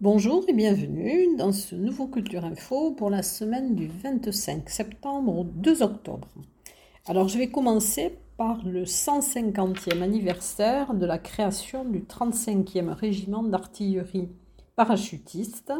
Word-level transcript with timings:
Bonjour 0.00 0.44
et 0.46 0.52
bienvenue 0.52 1.34
dans 1.36 1.50
ce 1.50 1.74
nouveau 1.74 2.06
Culture 2.06 2.44
Info 2.44 2.92
pour 2.92 3.10
la 3.10 3.24
semaine 3.24 3.74
du 3.74 3.88
25 3.88 4.70
septembre 4.70 5.38
au 5.38 5.42
2 5.42 5.82
octobre. 5.82 6.28
Alors 7.06 7.26
je 7.26 7.36
vais 7.36 7.48
commencer 7.48 8.16
par 8.36 8.64
le 8.64 8.84
150e 8.84 10.00
anniversaire 10.00 10.94
de 10.94 11.04
la 11.04 11.18
création 11.18 11.84
du 11.84 12.02
35e 12.02 12.90
régiment 12.90 13.42
d'artillerie 13.42 14.28
parachutiste 14.76 15.72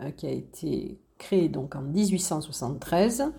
euh, 0.00 0.10
qui 0.10 0.26
a 0.26 0.32
été 0.32 0.98
créé 1.16 1.48
donc 1.48 1.76
en 1.76 1.82
1873 1.82 3.32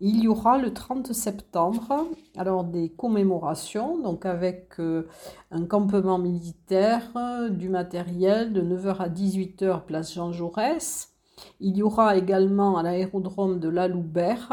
il 0.00 0.22
y 0.22 0.28
aura 0.28 0.58
le 0.58 0.74
30 0.74 1.12
septembre 1.12 2.06
alors 2.36 2.64
des 2.64 2.90
commémorations, 2.90 3.98
donc 3.98 4.26
avec 4.26 4.78
euh, 4.78 5.08
un 5.50 5.64
campement 5.64 6.18
militaire, 6.18 7.02
euh, 7.16 7.48
du 7.48 7.70
matériel 7.70 8.52
de 8.52 8.60
9h 8.60 8.98
à 8.98 9.08
18h 9.08 9.86
place 9.86 10.12
Jean 10.12 10.32
Jaurès. 10.32 11.14
Il 11.60 11.76
y 11.76 11.82
aura 11.82 12.16
également 12.16 12.76
à 12.76 12.82
l'aérodrome 12.82 13.58
de 13.58 13.70
La 13.70 13.88
Loubert 13.88 14.52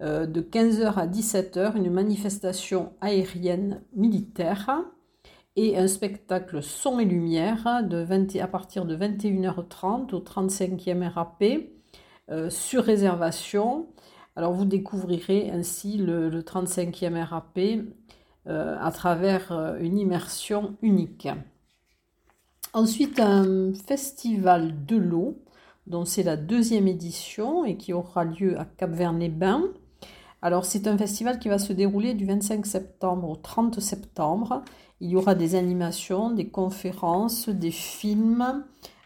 euh, 0.00 0.24
de 0.24 0.40
15h 0.40 0.94
à 0.94 1.06
17h 1.06 1.76
une 1.76 1.90
manifestation 1.90 2.92
aérienne 3.02 3.82
militaire 3.94 4.82
et 5.56 5.76
un 5.76 5.88
spectacle 5.88 6.62
son 6.62 6.98
et 6.98 7.04
lumière 7.04 7.82
de 7.84 8.40
à 8.40 8.46
partir 8.48 8.86
de 8.86 8.96
21h30 8.96 10.14
au 10.14 10.20
35e 10.20 11.08
RAP 11.08 11.44
sur 12.48 12.82
réservation 12.82 13.86
alors 14.36 14.52
vous 14.52 14.64
découvrirez 14.64 15.50
ainsi 15.50 15.96
le, 15.96 16.42
35e 16.42 17.22
RAP 17.22 17.58
euh, 18.46 18.76
à 18.80 18.90
travers 18.90 19.52
euh, 19.52 19.78
une 19.78 19.98
immersion 19.98 20.76
unique. 20.82 21.28
Ensuite, 22.72 23.20
un 23.20 23.72
festival 23.72 24.84
de 24.84 24.96
l'eau, 24.96 25.38
dont 25.86 26.04
c'est 26.04 26.24
la 26.24 26.36
deuxième 26.36 26.88
édition 26.88 27.64
et 27.64 27.76
qui 27.76 27.92
aura 27.92 28.24
lieu 28.24 28.58
à 28.58 28.64
Cap-Vert-les-Bains. 28.64 29.68
Alors 30.42 30.64
c'est 30.64 30.88
un 30.88 30.98
festival 30.98 31.38
qui 31.38 31.48
va 31.48 31.58
se 31.58 31.72
dérouler 31.72 32.14
du 32.14 32.26
25 32.26 32.66
septembre 32.66 33.30
au 33.30 33.36
30 33.36 33.80
septembre. 33.80 34.62
Il 35.00 35.10
y 35.10 35.16
aura 35.16 35.34
des 35.34 35.54
animations, 35.54 36.30
des 36.30 36.48
conférences, 36.48 37.48
des 37.48 37.70
films, 37.70 38.64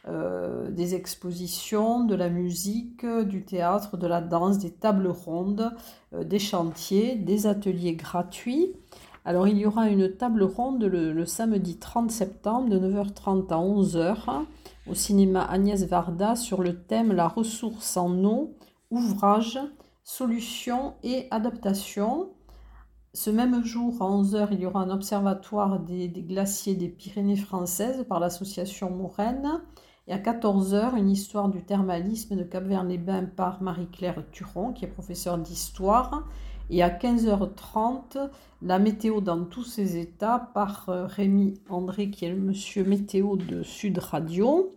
euh, 0.09 0.70
des 0.70 0.95
expositions, 0.95 2.05
de 2.05 2.14
la 2.14 2.31
musique, 2.31 3.05
du 3.05 3.45
théâtre, 3.45 3.97
de 3.97 4.06
la 4.06 4.20
danse, 4.23 4.59
des 4.59 4.70
tables 4.70 5.09
rondes, 5.09 5.70
euh, 6.15 6.25
des 6.25 6.39
chantiers, 6.39 7.17
des 7.17 7.47
ateliers 7.47 7.95
gratuits. 7.95 8.75
Alors 9.27 9.47
il 9.47 9.59
y 9.59 9.67
aura 9.67 9.91
une 9.91 10.17
table 10.17 10.42
ronde 10.42 10.83
le, 10.84 11.27
samedi 11.27 11.77
30 11.77 12.11
septembre 12.11 12.70
de 12.70 12.78
9h30 12.78 13.53
à 13.53 13.56
11h 13.56 14.47
au 14.89 14.95
cinéma 14.95 15.42
Agnès 15.42 15.84
Varda 15.84 16.34
sur 16.34 16.62
le 16.62 16.81
thème 16.81 17.12
La 17.12 17.28
ressource 17.28 17.98
en 17.98 18.25
eau, 18.25 18.56
ouvrage, 18.91 19.59
solutions 20.05 20.95
et 21.03 21.28
adaptation. 21.31 22.31
Ce 23.12 23.28
même 23.28 23.62
jour, 23.62 24.00
à 24.00 24.06
11h, 24.06 24.48
il 24.53 24.61
y 24.61 24.67
aura 24.67 24.81
un 24.81 24.91
observatoire 24.91 25.81
des, 25.81 26.09
glaciers 26.09 26.77
des 26.77 26.89
Pyrénées 26.89 27.37
françaises 27.37 28.06
par 28.09 28.20
l'association 28.20 28.91
Moraine. 28.91 29.61
Et 30.09 30.12
à 30.12 30.19
14h, 30.19 30.97
une 30.97 31.11
histoire 31.11 31.51
du 31.51 31.62
thermalisme 31.62 32.34
de 32.34 32.42
Cap-Vert-les-Bains 32.42 33.27
par 33.37 33.62
Marie-Claire 33.62 34.25
Turon, 34.33 34.73
qui 34.73 34.87
est 34.87 34.89
professeure 34.89 35.37
d'histoire. 35.37 36.25
Et 36.70 36.83
à 36.83 36.89
15h30, 36.89 38.31
la 38.62 38.78
météo 38.78 39.20
dans 39.20 39.45
tous 39.45 39.65
ses 39.65 39.98
états 39.98 40.50
par 40.55 40.88
euh, 40.88 41.05
Rémi 41.06 41.60
André, 41.69 42.10
qui 42.10 42.25
est 42.25 42.31
le 42.31 42.41
monsieur 42.41 42.84
météo 42.84 43.37
de 43.37 43.62
Sud 43.62 43.99
Radio. 43.99 44.71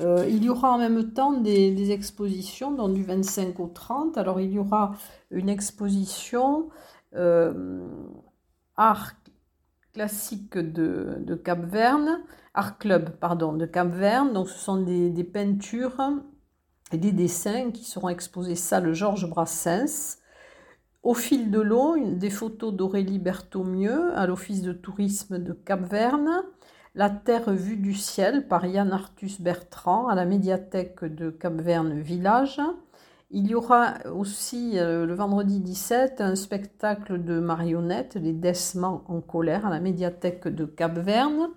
Euh, 0.00 0.26
il 0.28 0.44
y 0.44 0.50
aura 0.50 0.72
en 0.72 0.78
même 0.78 1.10
temps 1.14 1.32
des, 1.32 1.90
expositions, 1.90 2.70
donc 2.70 2.92
du 2.92 3.02
25 3.02 3.58
au 3.60 3.66
30. 3.66 4.18
Alors 4.18 4.40
il 4.40 4.52
y 4.52 4.58
aura 4.58 4.92
une 5.30 5.48
exposition 5.48 6.68
euh, 7.16 7.88
art 8.76 9.19
classique 9.92 10.56
de, 10.56 11.16
de 11.20 11.34
Cap-Verne, 11.34 12.20
Art 12.54 12.78
Club 12.78 13.10
pardon, 13.20 13.52
de 13.52 13.66
Cap-Verne. 13.66 14.32
Donc 14.32 14.48
ce 14.48 14.58
sont 14.58 14.82
des, 14.82 15.24
peintures 15.24 16.00
et 16.92 16.98
des 16.98 17.12
dessins 17.12 17.70
qui 17.70 17.84
seront 17.84 18.08
exposés 18.08 18.56
salle 18.56 18.92
Georges 18.92 19.28
Brassens. 19.28 20.18
Au 21.02 21.14
fil 21.14 21.50
de 21.50 21.60
l'eau, 21.60 21.96
des 21.98 22.30
photos 22.30 22.74
d'Aurélie 22.74 23.18
Berthaumieux 23.18 24.12
à 24.14 24.26
l'Office 24.26 24.62
de 24.62 24.72
tourisme 24.72 25.38
de 25.38 25.52
Cap-Verne. 25.52 26.42
La 26.94 27.08
Terre 27.08 27.52
vue 27.52 27.76
du 27.76 27.94
ciel 27.94 28.48
par 28.48 28.66
Yann 28.66 28.92
Arthus 28.92 29.40
Bertrand 29.40 30.08
à 30.08 30.14
la 30.14 30.26
médiathèque 30.26 31.04
de 31.04 31.30
Cap-Verne 31.30 32.00
Village. 32.00 32.60
Il 33.32 33.46
y 33.46 33.54
aura 33.54 33.94
aussi 34.12 34.72
euh, 34.74 35.06
le 35.06 35.14
vendredi 35.14 35.60
17 35.60 36.20
un 36.20 36.34
spectacle 36.34 37.22
de 37.22 37.38
marionnettes, 37.38 38.16
les 38.16 38.32
Desmans 38.32 39.04
en 39.06 39.20
colère 39.20 39.66
à 39.66 39.70
la 39.70 39.78
médiathèque 39.78 40.48
de 40.48 40.64
Cap-Verne. 40.64 41.50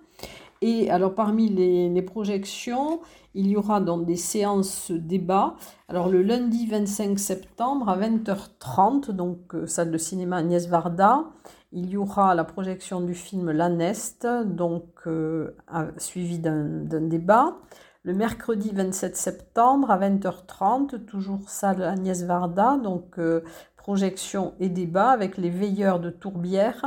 Et 0.62 0.88
alors 0.88 1.16
parmi 1.16 1.48
les, 1.48 2.02
projections, 2.02 3.00
il 3.34 3.48
y 3.48 3.56
aura 3.56 3.80
donc 3.80 4.06
des 4.06 4.14
séances 4.14 4.92
débat. 4.92 5.56
Alors 5.88 6.08
le 6.08 6.22
lundi 6.22 6.68
25 6.68 7.18
septembre 7.18 7.88
à 7.88 7.98
20h30, 7.98 9.10
donc 9.10 9.56
euh, 9.56 9.66
salle 9.66 9.90
de 9.90 9.98
cinéma 9.98 10.36
Agnès 10.36 10.68
Varda, 10.68 11.24
il 11.72 11.90
y 11.90 11.96
aura 11.96 12.36
la 12.36 12.44
projection 12.44 13.00
du 13.00 13.14
film 13.14 13.50
La 13.50 13.68
Nest, 13.68 14.28
donc 14.44 14.86
euh, 15.08 15.50
suivi 15.98 16.38
d'un 16.38 16.84
débat. 17.00 17.56
Le 18.06 18.12
mercredi 18.12 18.70
27 18.70 19.16
septembre 19.16 19.90
à 19.90 19.98
20h30, 19.98 21.06
toujours 21.06 21.48
salle 21.48 21.82
Agnès 21.82 22.22
Varda, 22.24 22.76
donc 22.76 23.18
euh, 23.18 23.40
projection 23.78 24.52
et 24.60 24.68
débat 24.68 25.08
avec 25.08 25.38
les 25.38 25.48
veilleurs 25.48 26.00
de 26.00 26.10
Tourbière. 26.10 26.84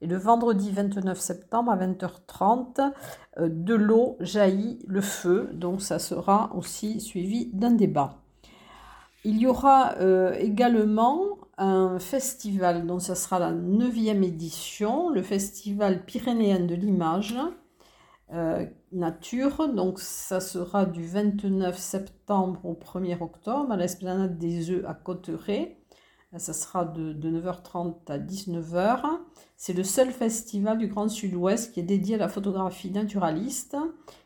Et 0.00 0.06
le 0.06 0.16
vendredi 0.16 0.70
29 0.70 1.18
septembre 1.18 1.72
à 1.72 1.76
20h30, 1.76 2.92
euh, 3.38 3.48
de 3.50 3.74
l'eau 3.74 4.16
jaillit 4.20 4.78
le 4.86 5.00
feu, 5.00 5.50
donc 5.54 5.82
ça 5.82 5.98
sera 5.98 6.52
aussi 6.54 7.00
suivi 7.00 7.50
d'un 7.52 7.72
débat. 7.72 8.20
Il 9.24 9.38
y 9.38 9.48
aura 9.48 9.96
euh, 9.98 10.34
également 10.38 11.38
un 11.58 11.98
festival, 11.98 12.86
donc 12.86 13.02
ça 13.02 13.16
sera 13.16 13.40
la 13.40 13.50
neuvième 13.50 14.22
édition, 14.22 15.10
le 15.10 15.22
festival 15.22 16.04
pyrénéen 16.04 16.60
de 16.60 16.76
l'image, 16.76 17.36
euh, 18.32 18.64
nature. 18.92 19.68
Donc 19.68 20.00
ça 20.00 20.40
sera 20.40 20.86
du 20.86 21.06
29 21.06 21.76
septembre 21.78 22.60
au 22.64 22.74
1er 22.74 23.20
octobre 23.20 23.72
à 23.72 23.76
l'esplanade 23.76 24.38
des 24.38 24.70
œufs 24.70 24.84
à 24.86 24.94
Cotteret. 24.94 25.76
Ça 26.36 26.52
sera 26.52 26.84
de, 26.84 27.12
9h30 27.12 27.94
à 28.08 28.18
19h. 28.18 29.02
C'est 29.56 29.72
le 29.72 29.82
seul 29.82 30.12
festival 30.12 30.78
du 30.78 30.86
Grand 30.86 31.08
Sud-Ouest 31.08 31.72
qui 31.72 31.80
est 31.80 31.84
dédié 31.84 32.14
à 32.14 32.18
la 32.18 32.28
photographie 32.28 32.92
naturaliste. 32.92 33.76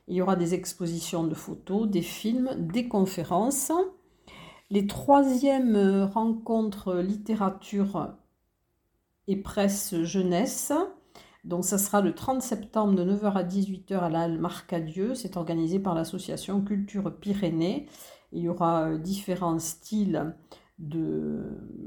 Il 0.07 0.17
y 0.17 0.21
aura 0.21 0.37
des 0.37 0.53
expositions 0.53 1.25
de 1.25 1.35
photos, 1.35 1.89
des 1.89 2.03
films, 2.03 2.51
des 2.59 2.89
conférences. 2.89 3.73
Les 4.69 4.87
troisièmes 4.87 6.05
rencontres 6.13 6.97
littérature 6.97 8.15
et 9.27 9.37
presse 9.37 10.03
jeunesse 10.03 10.73
donc 11.44 11.65
ça 11.65 11.77
sera 11.77 12.00
le 12.00 12.15
30 12.15 12.41
septembre 12.41 12.94
de 12.94 13.05
9h 13.05 13.34
à 13.34 13.44
18h 13.44 13.99
à 13.99 14.09
la 14.09 14.22
Halle 14.22 14.38
Marcadieu. 14.38 15.15
C'est 15.15 15.37
organisé 15.37 15.78
par 15.78 15.94
l'association 15.94 16.62
Culture 16.62 17.15
Pyrénées. 17.15 17.87
Il 18.32 18.43
y 18.43 18.49
aura 18.49 18.84
euh, 18.84 18.99
différents 18.99 19.59
styles 19.59 20.35
de 20.79 21.43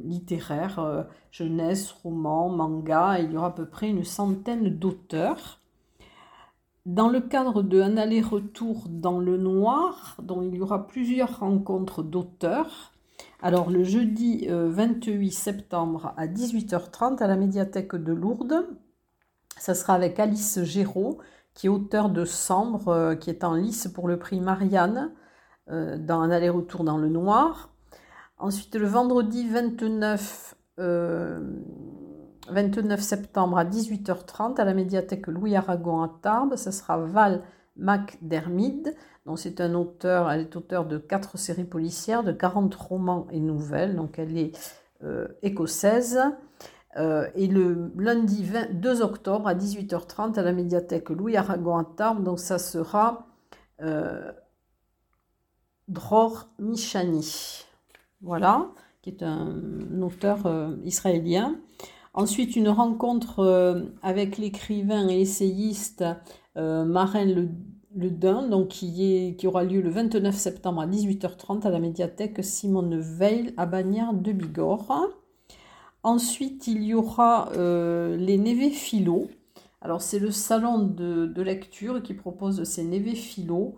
littéraires, 0.05 0.79
euh, 0.79 1.03
jeunesse, 1.31 1.91
roman, 1.91 2.49
manga. 2.49 3.19
il 3.19 3.31
y 3.31 3.37
aura 3.37 3.47
à 3.47 3.51
peu 3.51 3.65
près 3.65 3.89
une 3.89 4.03
centaine 4.03 4.69
d'auteurs. 4.69 5.59
Dans 6.85 7.09
le 7.09 7.19
cadre 7.19 7.63
d'un 7.63 7.97
aller-retour 7.97 8.85
dans 8.87 9.19
le 9.19 9.37
noir, 9.37 10.15
dont 10.21 10.41
il 10.41 10.55
y 10.55 10.61
aura 10.61 10.87
plusieurs 10.87 11.39
rencontres 11.39 12.03
d'auteurs. 12.03 12.93
Alors 13.41 13.71
le 13.71 13.83
jeudi 13.83 14.47
28 14.47 15.27
euh, 15.27 15.31
septembre 15.31 16.13
à 16.15 16.27
18h30 16.27 17.17
à 17.17 17.27
la 17.27 17.35
médiathèque 17.35 17.95
de 17.95 18.13
Lourdes, 18.13 18.67
ça 19.59 19.73
sera 19.73 19.93
avec 19.93 20.19
Alice 20.19 20.63
Géraud, 20.63 21.19
qui 21.57 21.65
est 21.65 21.69
auteur 21.69 22.09
de 22.09 22.23
Sambre, 22.23 22.89
euh, 22.89 23.15
qui 23.15 23.31
est 23.31 23.43
en 23.43 23.55
lice 23.55 23.87
pour 23.87 24.07
le 24.07 24.19
prix 24.19 24.39
Marianne, 24.39 25.11
euh, 25.71 25.97
dans 25.97 26.19
un 26.21 26.29
aller-retour 26.29 26.83
dans 26.83 26.99
le 26.99 27.09
noir. 27.09 27.71
Ensuite, 28.37 28.75
le 28.75 28.85
vendredi 28.85 29.49
29, 29.49 30.55
29 30.77 30.85
euh, 32.47 32.97
septembre 33.01 33.57
à 33.57 33.65
18h30 33.65 34.61
à 34.61 34.65
la 34.65 34.75
médiathèque 34.75 35.25
Louis 35.25 35.55
Aragon 35.55 36.03
à 36.03 36.15
Tarbes, 36.21 36.55
ça 36.57 36.71
sera 36.71 36.99
Val 36.99 37.41
MacDermid. 37.75 38.95
Donc 39.25 39.39
c'est 39.39 39.59
un 39.59 39.73
auteur, 39.73 40.29
elle 40.29 40.41
est 40.41 40.55
auteur 40.55 40.85
de 40.85 40.99
quatre 40.99 41.39
séries 41.39 41.65
policières, 41.65 42.23
de 42.23 42.31
40 42.31 42.73
romans 42.75 43.27
et 43.31 43.39
nouvelles. 43.39 43.95
Donc 43.95 44.19
elle 44.19 44.37
est 44.37 44.51
écossaise. 45.41 46.19
Euh, 46.95 47.27
et 47.35 47.47
le 47.47 47.91
lundi 47.97 48.49
2 48.71 49.01
octobre 49.01 49.47
à 49.47 49.53
18h30 49.53 50.39
à 50.39 50.41
la 50.41 50.53
médiathèque 50.53 51.09
Louis 51.09 51.35
Aragon 51.35 51.77
à. 51.77 52.23
Donc 52.23 52.39
ça 52.39 52.57
sera 52.57 53.27
euh, 53.81 54.31
Dror 55.87 56.47
Mishani. 56.59 57.65
Voilà, 58.21 58.69
qui 59.01 59.11
est 59.11 59.21
un 59.21 60.01
auteur 60.01 60.45
euh, 60.45 60.75
israélien. 60.83 61.59
Ensuite, 62.13 62.55
une 62.55 62.69
rencontre 62.69 63.85
avec 64.01 64.39
l'écrivain 64.39 65.07
et 65.07 65.21
essayiste 65.21 66.03
Marin 66.55 67.25
Le, 67.25 67.49
le 67.95 68.09
donc 68.09 68.69
qui, 68.69 69.05
est, 69.05 69.35
qui 69.35 69.45
aura 69.45 69.63
lieu 69.63 69.81
le 69.81 69.91
29 69.91 70.35
septembre 70.35 70.81
à 70.81 70.87
18h30 70.87 71.67
à 71.67 71.69
la 71.69 71.79
médiathèque 71.79 72.43
Simone 72.43 72.99
Veil 72.99 73.53
à 73.55 73.67
Bagnères 73.67 74.13
de 74.13 74.31
Bigorre. 74.31 75.09
Ensuite, 76.07 76.67
il 76.67 76.83
y 76.83 76.93
aura 76.93 77.49
les 77.53 78.37
Névé 78.37 78.69
Philo. 78.69 79.27
Alors, 79.81 80.01
c'est 80.01 80.19
le 80.19 80.31
salon 80.31 80.79
de, 80.79 81.25
de, 81.25 81.41
lecture 81.41 82.01
qui 82.01 82.13
propose 82.13 82.63
ces 82.63 82.85
Névé 82.85 83.13
Philo 83.13 83.75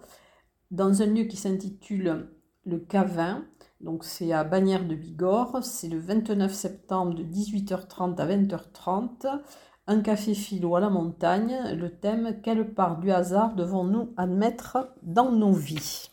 dans 0.70 1.02
un 1.02 1.08
lieu 1.08 1.24
qui 1.24 1.38
s'intitule 1.38 2.30
le 2.66 2.78
Cavin. 2.78 3.46
Donc 3.82 4.04
c'est 4.04 4.32
à 4.32 4.44
Bagnères 4.44 4.88
de 4.88 4.94
Bigorre, 4.94 5.64
c'est 5.64 5.88
le 5.88 5.98
29 5.98 6.54
septembre 6.54 7.16
de 7.16 7.24
18h30 7.24 8.18
à 8.20 8.28
20h30. 8.28 9.42
Un 9.88 10.02
café 10.02 10.36
philo 10.36 10.76
à 10.76 10.80
la 10.80 10.92
montagne, 10.92 11.58
le 11.76 11.90
thème 11.90 12.42
Quelle 12.44 12.76
part 12.76 13.00
du 13.00 13.10
hasard 13.10 13.56
devons-nous 13.56 14.14
admettre 14.18 14.94
dans 15.02 15.32
nos 15.32 15.54
vies? 15.54 16.12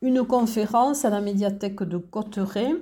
Une 0.00 0.24
conférence 0.24 1.04
à 1.04 1.10
la 1.10 1.20
médiathèque 1.20 1.82
de 1.82 1.98
Cotteret, 1.98 2.72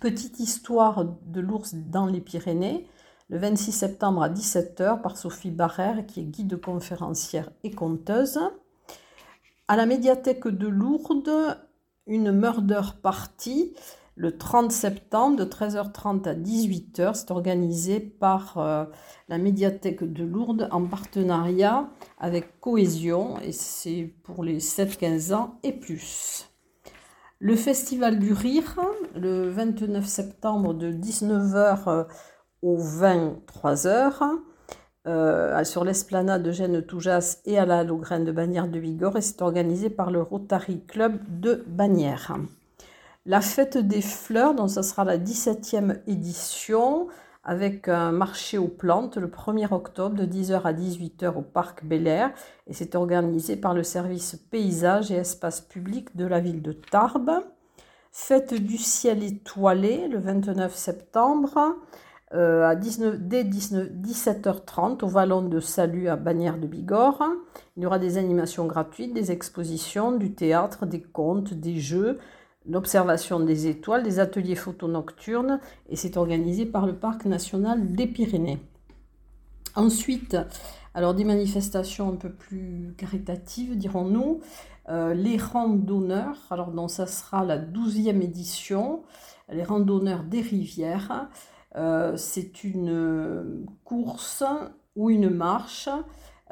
Petite 0.00 0.40
histoire 0.40 1.04
de 1.04 1.40
l'ours 1.40 1.74
dans 1.74 2.06
les 2.06 2.20
Pyrénées, 2.20 2.88
le 3.28 3.38
26 3.38 3.70
septembre 3.70 4.22
à 4.22 4.28
17h 4.28 5.00
par 5.00 5.16
Sophie 5.16 5.52
Barrère, 5.52 6.04
qui 6.06 6.20
est 6.20 6.24
guide 6.24 6.60
conférencière 6.60 7.50
et 7.62 7.70
conteuse. 7.70 8.40
À 9.68 9.76
la 9.76 9.86
médiathèque 9.86 10.48
de 10.48 10.66
Lourdes, 10.66 11.56
une 12.08 12.32
murder 12.32 12.82
party 13.00 13.74
le 14.16 14.36
30 14.36 14.72
septembre 14.72 15.36
de 15.36 15.44
13h30 15.44 16.28
à 16.28 16.34
18h. 16.34 17.14
C'est 17.14 17.30
organisé 17.30 18.00
par 18.00 18.58
euh, 18.58 18.86
la 19.28 19.38
médiathèque 19.38 20.02
de 20.02 20.24
Lourdes 20.24 20.68
en 20.72 20.84
partenariat 20.84 21.88
avec 22.18 22.60
Cohésion 22.60 23.38
et 23.40 23.52
c'est 23.52 24.12
pour 24.24 24.42
les 24.42 24.58
7-15 24.58 25.32
ans 25.32 25.58
et 25.62 25.72
plus. 25.72 26.50
Le 27.38 27.54
Festival 27.54 28.18
du 28.18 28.32
Rire, 28.32 28.76
le 29.14 29.50
29 29.50 30.06
septembre 30.06 30.72
de 30.72 30.90
19h 30.90 32.06
au 32.62 32.78
23h. 32.78 34.38
Euh, 35.06 35.62
sur 35.62 35.84
l'esplanade 35.84 36.42
de 36.42 36.50
Gênes 36.50 36.82
Toujas 36.82 37.38
et 37.44 37.58
à 37.58 37.66
la 37.66 37.84
Logrène 37.84 38.24
de 38.24 38.32
Bagnères 38.32 38.66
de 38.66 38.80
Bigorre 38.80 39.18
et 39.18 39.20
c'est 39.20 39.40
organisé 39.40 39.88
par 39.88 40.10
le 40.10 40.20
Rotary 40.20 40.80
Club 40.84 41.20
de 41.28 41.62
Bagnères. 41.68 42.36
La 43.24 43.40
fête 43.40 43.76
des 43.76 44.00
fleurs, 44.00 44.54
donc 44.54 44.70
ça 44.70 44.82
sera 44.82 45.04
la 45.04 45.16
17e 45.16 46.00
édition 46.08 47.06
avec 47.46 47.86
un 47.88 48.10
marché 48.10 48.58
aux 48.58 48.66
plantes 48.66 49.16
le 49.16 49.28
1er 49.28 49.72
octobre 49.72 50.16
de 50.16 50.26
10h 50.26 50.62
à 50.62 50.72
18h 50.72 51.36
au 51.36 51.42
parc 51.42 51.84
Bel 51.84 52.08
Air 52.08 52.32
et 52.66 52.74
c'est 52.74 52.96
organisé 52.96 53.54
par 53.54 53.72
le 53.72 53.84
service 53.84 54.34
paysage 54.50 55.12
et 55.12 55.14
espace 55.14 55.60
public 55.60 56.16
de 56.16 56.26
la 56.26 56.40
ville 56.40 56.60
de 56.60 56.72
Tarbes. 56.72 57.40
Fête 58.10 58.52
du 58.52 58.76
ciel 58.78 59.22
étoilé 59.22 60.08
le 60.08 60.18
29 60.18 60.74
septembre 60.74 61.76
euh, 62.34 62.68
à 62.68 62.74
19, 62.74 63.20
dès 63.20 63.44
19, 63.44 63.90
17h30 63.92 65.04
au 65.04 65.08
Vallon 65.08 65.42
de 65.42 65.60
Salut 65.60 66.08
à 66.08 66.16
Bagnères 66.16 66.58
de 66.58 66.66
Bigorre. 66.66 67.22
Il 67.76 67.84
y 67.84 67.86
aura 67.86 68.00
des 68.00 68.18
animations 68.18 68.66
gratuites, 68.66 69.14
des 69.14 69.30
expositions, 69.30 70.10
du 70.10 70.32
théâtre, 70.34 70.84
des 70.84 71.00
contes, 71.00 71.54
des 71.54 71.78
jeux, 71.78 72.18
l'observation 72.68 73.40
des 73.40 73.66
étoiles, 73.66 74.02
des 74.02 74.18
ateliers 74.18 74.54
photo 74.54 74.88
nocturnes 74.88 75.60
et 75.88 75.96
c'est 75.96 76.16
organisé 76.16 76.66
par 76.66 76.86
le 76.86 76.94
Parc 76.94 77.24
national 77.24 77.92
des 77.92 78.06
Pyrénées. 78.06 78.58
Ensuite, 79.74 80.36
alors 80.94 81.14
des 81.14 81.24
manifestations 81.24 82.08
un 82.08 82.16
peu 82.16 82.30
plus 82.30 82.94
caritatives, 82.96 83.76
dirons-nous, 83.76 84.40
euh, 84.88 85.12
les 85.14 85.36
randonneurs, 85.36 86.38
alors 86.50 86.70
donc 86.70 86.90
ça 86.90 87.06
sera 87.06 87.44
la 87.44 87.58
12e 87.58 88.22
édition, 88.22 89.02
les 89.50 89.64
randonneurs 89.64 90.22
des 90.22 90.40
rivières. 90.40 91.28
Euh, 91.76 92.16
c'est 92.16 92.64
une 92.64 92.90
euh, 92.90 93.64
course 93.84 94.44
ou 94.94 95.10
une 95.10 95.28
marche. 95.28 95.88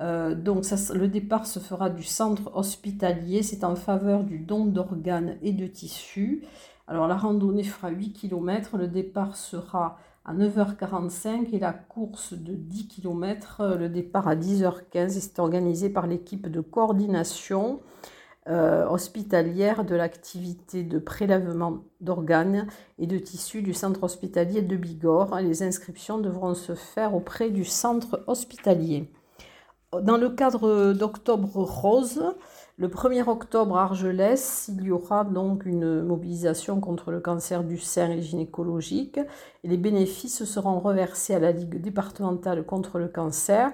Euh, 0.00 0.34
donc 0.34 0.64
le 0.92 1.08
départ 1.08 1.46
se 1.46 1.58
fera 1.58 1.90
du 1.90 2.02
centre 2.02 2.50
hospitalier. 2.54 3.42
C'est 3.42 3.64
en 3.64 3.76
faveur 3.76 4.24
du 4.24 4.38
don 4.38 4.64
d'organes 4.64 5.36
et 5.42 5.52
de 5.52 5.66
tissus. 5.66 6.44
Alors 6.86 7.08
la 7.08 7.16
randonnée 7.16 7.62
fera 7.62 7.90
8 7.90 8.12
km. 8.12 8.76
Le 8.76 8.88
départ 8.88 9.36
sera 9.36 9.98
à 10.24 10.34
9h45 10.34 11.48
et 11.52 11.58
la 11.58 11.72
course 11.72 12.32
de 12.32 12.54
10 12.54 12.88
km, 12.88 13.76
le 13.78 13.88
départ 13.88 14.26
à 14.26 14.36
10h15. 14.36 15.08
C'est 15.10 15.38
organisé 15.38 15.90
par 15.90 16.06
l'équipe 16.06 16.48
de 16.50 16.60
coordination 16.60 17.80
euh, 18.46 18.86
hospitalière 18.88 19.84
de 19.84 19.94
l'activité 19.94 20.82
de 20.82 20.98
prélèvement 20.98 21.78
d'organes 22.00 22.66
et 22.98 23.06
de 23.06 23.18
tissus 23.18 23.62
du 23.62 23.72
centre 23.72 24.02
hospitalier 24.02 24.60
de 24.60 24.76
Bigorre. 24.76 25.40
Les 25.40 25.62
inscriptions 25.62 26.18
devront 26.18 26.54
se 26.54 26.74
faire 26.74 27.14
auprès 27.14 27.50
du 27.50 27.64
centre 27.64 28.22
hospitalier. 28.26 29.10
Dans 30.02 30.16
le 30.16 30.30
cadre 30.30 30.92
d'Octobre 30.92 31.62
Rose, 31.62 32.34
le 32.78 32.88
1er 32.88 33.28
octobre 33.28 33.76
à 33.76 33.84
Argelès, 33.84 34.70
il 34.76 34.84
y 34.84 34.90
aura 34.90 35.24
donc 35.24 35.66
une 35.66 36.02
mobilisation 36.02 36.80
contre 36.80 37.10
le 37.10 37.20
cancer 37.20 37.62
du 37.62 37.78
sein 37.78 38.10
et 38.10 38.22
gynécologique 38.22 39.18
et 39.62 39.68
les 39.68 39.76
bénéfices 39.76 40.44
seront 40.44 40.80
reversés 40.80 41.34
à 41.34 41.38
la 41.38 41.52
Ligue 41.52 41.80
départementale 41.80 42.64
contre 42.64 42.98
le 42.98 43.08
cancer. 43.08 43.70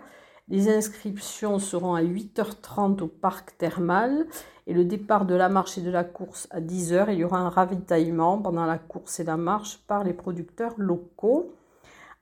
Les 0.49 0.69
inscriptions 0.69 1.59
seront 1.59 1.95
à 1.95 2.03
8h30 2.03 3.03
au 3.03 3.07
parc 3.07 3.57
thermal 3.57 4.27
et 4.67 4.75
le 4.75 4.85
départ 4.85 5.25
de 5.25 5.35
la 5.35 5.49
marche 5.49 5.79
et 5.79 5.83
de 5.83 5.91
la 5.91 6.05
course 6.05 6.49
à 6.51 6.61
10h. 6.61 7.07
Il 7.13 7.21
y 7.21 7.25
aura 7.25 7.39
un 7.39 7.49
ravitaillement 7.49 8.39
pendant 8.39 8.67
la 8.67 8.79
course 8.79 9.21
et 9.21 9.25
la 9.25 9.37
marche 9.37 9.79
par 9.87 10.05
les 10.05 10.13
producteurs 10.13 10.75
locaux. 10.77 11.55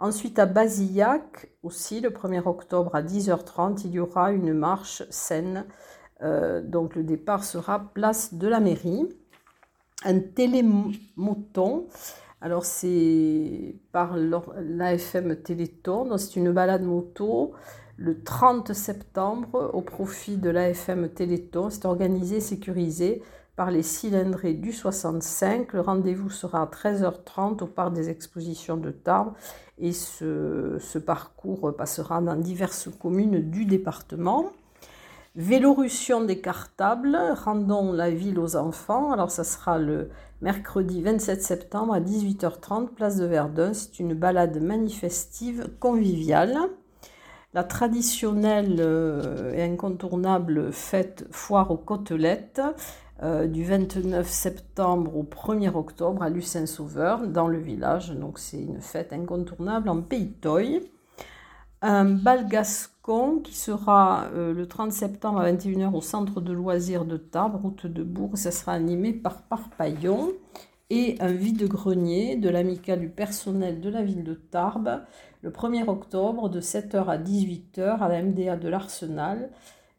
Ensuite, 0.00 0.38
à 0.38 0.46
Basillac, 0.46 1.50
aussi 1.64 2.00
le 2.00 2.10
1er 2.10 2.46
octobre 2.46 2.94
à 2.94 3.02
10h30, 3.02 3.82
il 3.84 3.92
y 3.92 3.98
aura 3.98 4.30
une 4.30 4.52
marche 4.52 5.02
saine. 5.10 5.66
Euh, 6.22 6.60
donc 6.62 6.94
le 6.94 7.02
départ 7.02 7.42
sera 7.42 7.92
place 7.92 8.34
de 8.34 8.46
la 8.46 8.60
mairie. 8.60 9.08
Un 10.04 10.20
télémoton. 10.20 11.88
Alors 12.40 12.64
c'est 12.64 13.74
par 13.90 14.16
l'AFM 14.16 15.34
Téléthon. 15.36 16.16
C'est 16.16 16.36
une 16.36 16.52
balade 16.52 16.84
moto 16.84 17.54
le 17.96 18.22
30 18.22 18.72
septembre 18.74 19.72
au 19.74 19.82
profit 19.82 20.36
de 20.36 20.50
l'AFM 20.50 21.08
Téléthon. 21.08 21.70
C'est 21.70 21.86
organisé 21.86 22.38
sécurisé 22.38 23.22
par 23.58 23.72
les 23.72 23.82
cylindrés 23.82 24.54
du 24.54 24.72
65. 24.72 25.72
Le 25.72 25.80
rendez-vous 25.80 26.30
sera 26.30 26.62
à 26.62 26.66
13h30 26.66 27.64
au 27.64 27.66
parc 27.66 27.92
des 27.92 28.08
expositions 28.08 28.76
de 28.76 28.92
Tarbes 28.92 29.32
et 29.78 29.90
ce, 29.90 30.98
parcours 30.98 31.74
passera 31.76 32.20
dans 32.20 32.36
diverses 32.36 32.88
communes 33.00 33.50
du 33.50 33.64
département. 33.64 34.52
Vélorussion 35.34 36.24
décartable, 36.24 37.18
rendons 37.44 37.92
la 37.92 38.10
ville 38.12 38.38
aux 38.38 38.54
enfants. 38.54 39.10
Alors 39.10 39.32
ça 39.32 39.42
sera 39.42 39.76
le 39.76 40.10
mercredi 40.40 41.02
27 41.02 41.42
septembre 41.42 41.94
à 41.94 42.00
18h30, 42.00 42.90
place 42.90 43.16
de 43.16 43.24
Verdun. 43.24 43.74
C'est 43.74 43.98
une 43.98 44.14
balade 44.14 44.62
manifestive 44.62 45.68
conviviale. 45.80 46.56
La 47.54 47.64
traditionnelle 47.64 48.76
euh, 48.78 49.52
et 49.54 49.62
incontournable 49.62 50.70
fête 50.70 51.26
foire 51.30 51.70
aux 51.70 51.78
côtelettes 51.78 52.60
euh, 53.22 53.46
du 53.46 53.64
29 53.64 54.28
septembre 54.28 55.16
au 55.16 55.24
1er 55.24 55.74
octobre 55.74 56.22
à 56.22 56.30
Lucin-Sauveur 56.30 57.26
dans 57.26 57.48
le 57.48 57.58
village. 57.58 58.10
Donc 58.10 58.38
c'est 58.38 58.60
une 58.60 58.80
fête 58.80 59.12
incontournable 59.12 59.88
en 59.88 60.02
Pays 60.02 60.32
Toy. 60.32 60.80
Un 61.82 62.04
bal 62.04 62.48
gascon 62.48 63.40
qui 63.40 63.56
sera 63.56 64.26
euh, 64.34 64.52
le 64.52 64.66
30 64.66 64.92
septembre 64.92 65.40
à 65.40 65.50
21h 65.50 65.94
au 65.94 66.00
centre 66.00 66.40
de 66.40 66.52
loisirs 66.52 67.04
de 67.04 67.16
Tarbes, 67.16 67.60
route 67.60 67.86
de 67.86 68.02
Bourg. 68.02 68.36
Ça 68.36 68.50
sera 68.50 68.72
animé 68.72 69.12
par 69.12 69.42
Parpaillon 69.42 70.32
et 70.90 71.16
un 71.20 71.32
vide-grenier 71.32 72.36
de 72.36 72.48
l'amicale 72.48 73.00
du 73.00 73.08
personnel 73.08 73.80
de 73.80 73.90
la 73.90 74.02
ville 74.02 74.24
de 74.24 74.34
Tarbes 74.34 75.02
le 75.42 75.50
1er 75.50 75.88
octobre 75.88 76.48
de 76.48 76.60
7h 76.60 77.06
à 77.06 77.18
18h 77.18 77.98
à 77.98 78.08
la 78.08 78.22
MDA 78.22 78.56
de 78.56 78.68
l'Arsenal. 78.68 79.50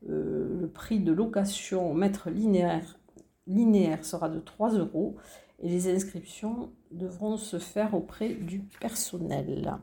Euh, 0.09 0.61
le 0.61 0.67
prix 0.67 0.99
de 0.99 1.11
location 1.11 1.91
au 1.91 1.93
mètre 1.93 2.29
linéaire, 2.29 2.98
linéaire 3.49 4.05
sera 4.05 4.29
de 4.29 4.39
3 4.39 4.75
euros 4.75 5.17
et 5.61 5.67
les 5.67 5.93
inscriptions 5.93 6.69
devront 6.91 7.35
se 7.35 7.59
faire 7.59 7.93
auprès 7.93 8.29
du 8.29 8.59
personnel. 8.79 9.77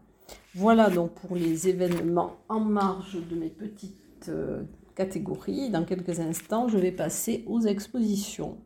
Voilà 0.54 0.88
donc 0.88 1.12
pour 1.12 1.36
les 1.36 1.68
événements 1.68 2.36
en 2.48 2.60
marge 2.60 3.18
de 3.28 3.36
mes 3.36 3.50
petites 3.50 4.28
euh, 4.28 4.62
catégories. 4.94 5.70
Dans 5.70 5.84
quelques 5.84 6.20
instants, 6.20 6.68
je 6.68 6.78
vais 6.78 6.92
passer 6.92 7.44
aux 7.46 7.60
expositions. 7.60 8.56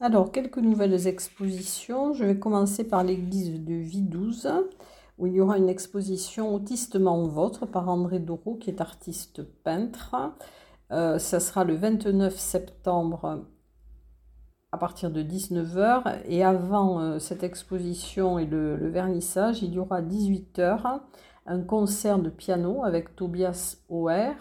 Alors, 0.00 0.32
quelques 0.32 0.58
nouvelles 0.58 1.06
expositions. 1.06 2.12
Je 2.12 2.24
vais 2.24 2.38
commencer 2.38 2.84
par 2.84 3.04
l'église 3.04 3.64
de 3.64 3.72
Vidouze, 3.72 4.50
où 5.18 5.26
il 5.26 5.34
y 5.34 5.40
aura 5.40 5.58
une 5.58 5.68
exposition 5.68 6.54
Autistement 6.54 7.22
Vôtre 7.24 7.66
par 7.66 7.88
André 7.88 8.18
Doreau, 8.18 8.56
qui 8.56 8.70
est 8.70 8.80
artiste 8.80 9.42
peintre. 9.62 10.16
Euh, 10.90 11.18
ça 11.18 11.40
sera 11.40 11.64
le 11.64 11.74
29 11.74 12.36
septembre 12.36 13.46
à 14.74 14.76
partir 14.76 15.12
de 15.12 15.22
19h. 15.22 16.22
Et 16.26 16.42
avant 16.42 17.00
euh, 17.00 17.18
cette 17.20 17.44
exposition 17.44 18.40
et 18.40 18.46
le, 18.46 18.88
vernissage, 18.88 19.62
il 19.62 19.72
y 19.74 19.78
aura 19.78 19.98
à 19.98 20.02
18h 20.02 21.00
un 21.46 21.60
concert 21.60 22.18
de 22.18 22.28
piano 22.28 22.82
avec 22.84 23.14
Tobias 23.14 23.76
OR 23.88 24.34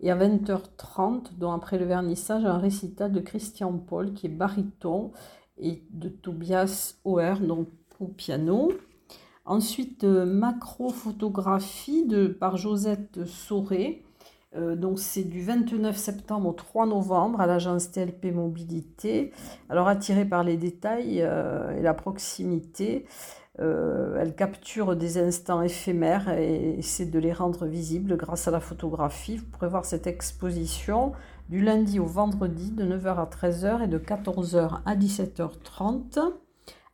et 0.00 0.10
à 0.10 0.16
20h30, 0.16 1.36
donc 1.38 1.56
après 1.56 1.78
le 1.78 1.84
vernissage, 1.84 2.44
un 2.44 2.58
récital 2.58 3.12
de 3.12 3.20
Christian 3.20 3.72
Paul 3.72 4.12
qui 4.12 4.26
est 4.26 4.30
baryton 4.30 5.12
et 5.58 5.82
de 5.90 6.08
Tobias 6.08 6.94
Auer, 7.04 7.34
donc 7.40 7.68
au 8.00 8.06
piano. 8.06 8.70
Ensuite, 9.46 10.02
euh, 10.02 10.26
macro-photographie 10.26 12.04
de, 12.04 12.26
par 12.26 12.56
Josette 12.56 13.24
Sauré. 13.26 14.02
Euh, 14.56 14.74
donc 14.74 14.98
c'est 14.98 15.22
du 15.22 15.40
29 15.40 15.96
septembre 15.96 16.48
au 16.48 16.52
3 16.52 16.86
novembre 16.86 17.40
à 17.40 17.46
l'agence 17.46 17.92
TLP 17.92 18.32
Mobilité. 18.32 19.32
Alors 19.68 19.86
attiré 19.86 20.24
par 20.24 20.42
les 20.42 20.56
détails 20.56 21.22
euh, 21.22 21.78
et 21.78 21.82
la 21.82 21.94
proximité, 21.94 23.06
elle 23.58 24.34
capture 24.36 24.96
des 24.96 25.16
instants 25.16 25.62
éphémères 25.62 26.28
et 26.28 26.78
essaie 26.78 27.06
de 27.06 27.18
les 27.18 27.32
rendre 27.32 27.64
visibles 27.64 28.18
grâce 28.18 28.46
à 28.48 28.50
la 28.50 28.60
photographie. 28.60 29.38
Vous 29.38 29.46
pourrez 29.46 29.68
voir 29.68 29.86
cette 29.86 30.06
exposition 30.06 31.12
du 31.48 31.62
lundi 31.62 31.98
au 31.98 32.04
vendredi 32.04 32.70
de 32.70 32.84
9h 32.84 33.16
à 33.16 33.24
13h 33.24 33.84
et 33.84 33.86
de 33.86 33.98
14h 33.98 34.80
à 34.84 34.94
17h30 34.94 36.34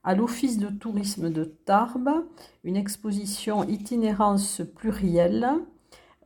à 0.05 0.15
l'Office 0.15 0.59
de 0.59 0.69
tourisme 0.69 1.31
de 1.31 1.45
Tarbes, 1.45 2.25
une 2.65 2.77
exposition 2.77 3.65
itinérance 3.65 4.63
plurielle 4.75 5.49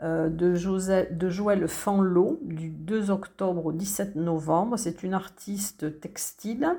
euh, 0.02 0.28
de, 0.28 0.54
Joël 1.28 1.68
Fanlot 1.68 2.38
du 2.42 2.70
2 2.70 3.10
octobre 3.10 3.66
au 3.66 3.72
17 3.72 4.16
novembre. 4.16 4.76
C'est 4.78 5.02
une 5.02 5.14
artiste 5.14 6.00
textile 6.00 6.76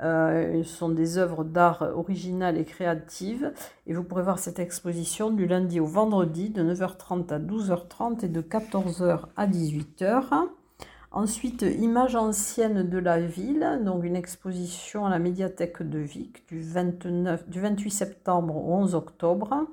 euh, 0.00 0.64
ce 0.64 0.76
sont 0.76 0.88
des 0.88 1.18
œuvres 1.18 1.44
d'art 1.44 1.82
originales 1.94 2.58
et 2.58 2.64
créatives. 2.64 3.52
Et 3.86 3.94
vous 3.94 4.02
pourrez 4.02 4.22
voir 4.22 4.38
cette 4.38 4.58
exposition 4.58 5.30
du 5.30 5.46
lundi 5.46 5.80
au 5.80 5.86
vendredi 5.86 6.50
de 6.50 6.62
9h30 6.62 7.32
à 7.32 7.38
12h30 7.38 8.24
et 8.24 8.28
de 8.28 8.40
14h 8.40 9.26
à 9.36 9.46
18h. 9.46 10.48
Ensuite, 11.14 11.60
images 11.60 12.16
anciennes 12.16 12.88
de 12.88 12.96
la 12.96 13.20
ville, 13.20 13.80
donc 13.84 14.02
une 14.02 14.16
exposition 14.16 15.04
à 15.04 15.10
la 15.10 15.18
médiathèque 15.18 15.82
de 15.82 15.98
Vic 15.98 16.48
du, 16.48 16.62
29, 16.62 17.50
du 17.50 17.60
28 17.60 17.90
septembre 17.90 18.56
au 18.56 18.72
11 18.76 18.94
octobre. 18.94 19.66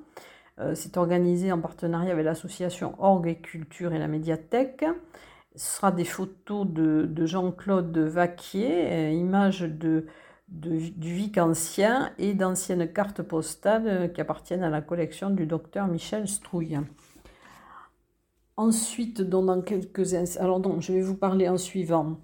Euh, 0.58 0.74
c'est 0.74 0.98
organisé 0.98 1.50
en 1.50 1.58
partenariat 1.58 2.12
avec 2.12 2.26
l'association 2.26 2.94
Orgue 2.98 3.28
et 3.28 3.36
Culture 3.36 3.94
et 3.94 3.98
la 3.98 4.06
médiathèque. 4.06 4.84
Ce 5.56 5.76
sera 5.76 5.92
des 5.92 6.04
photos 6.04 6.66
de, 6.66 7.08
Jean-Claude 7.24 7.96
Vaquier, 7.96 8.92
euh, 8.92 9.10
images 9.10 9.62
de, 9.62 10.04
du 10.48 11.14
Vic 11.14 11.38
ancien 11.38 12.12
et 12.18 12.34
d'anciennes 12.34 12.92
cartes 12.92 13.22
postales 13.22 14.12
qui 14.12 14.20
appartiennent 14.20 14.62
à 14.62 14.68
la 14.68 14.82
collection 14.82 15.30
du 15.30 15.46
docteur 15.46 15.86
Michel 15.86 16.28
Strouille. 16.28 16.80
Ensuite, 18.56 19.22
dans 19.22 19.62
quelques 19.62 20.04
je 20.04 20.92
vais 20.92 21.00
vous 21.00 21.16
parler 21.16 21.48
en 21.48 21.56
suivant 21.56 22.18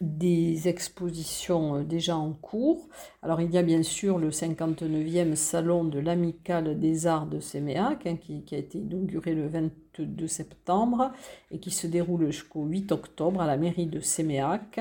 des 0.00 0.66
expositions 0.66 1.76
euh, 1.76 1.82
déjà 1.84 2.16
en 2.16 2.32
cours. 2.32 2.88
Alors 3.22 3.40
il 3.40 3.50
y 3.50 3.58
a 3.58 3.62
bien 3.62 3.82
sûr 3.82 4.18
le 4.18 4.30
59e 4.30 5.34
salon 5.34 5.84
de 5.84 5.98
l'Amicale 5.98 6.78
des 6.78 7.06
Arts 7.06 7.26
de 7.26 7.38
Séméac 7.38 8.06
hein, 8.06 8.16
qui, 8.16 8.42
a 8.52 8.58
été 8.58 8.78
inauguré 8.78 9.34
le 9.34 9.46
22 9.48 10.26
septembre 10.26 11.12
et 11.50 11.58
qui 11.58 11.70
se 11.70 11.86
déroule 11.86 12.26
jusqu'au 12.30 12.64
8 12.64 12.92
octobre 12.92 13.42
à 13.42 13.46
la 13.46 13.58
mairie 13.58 13.86
de 13.86 14.00
Séméac 14.00 14.80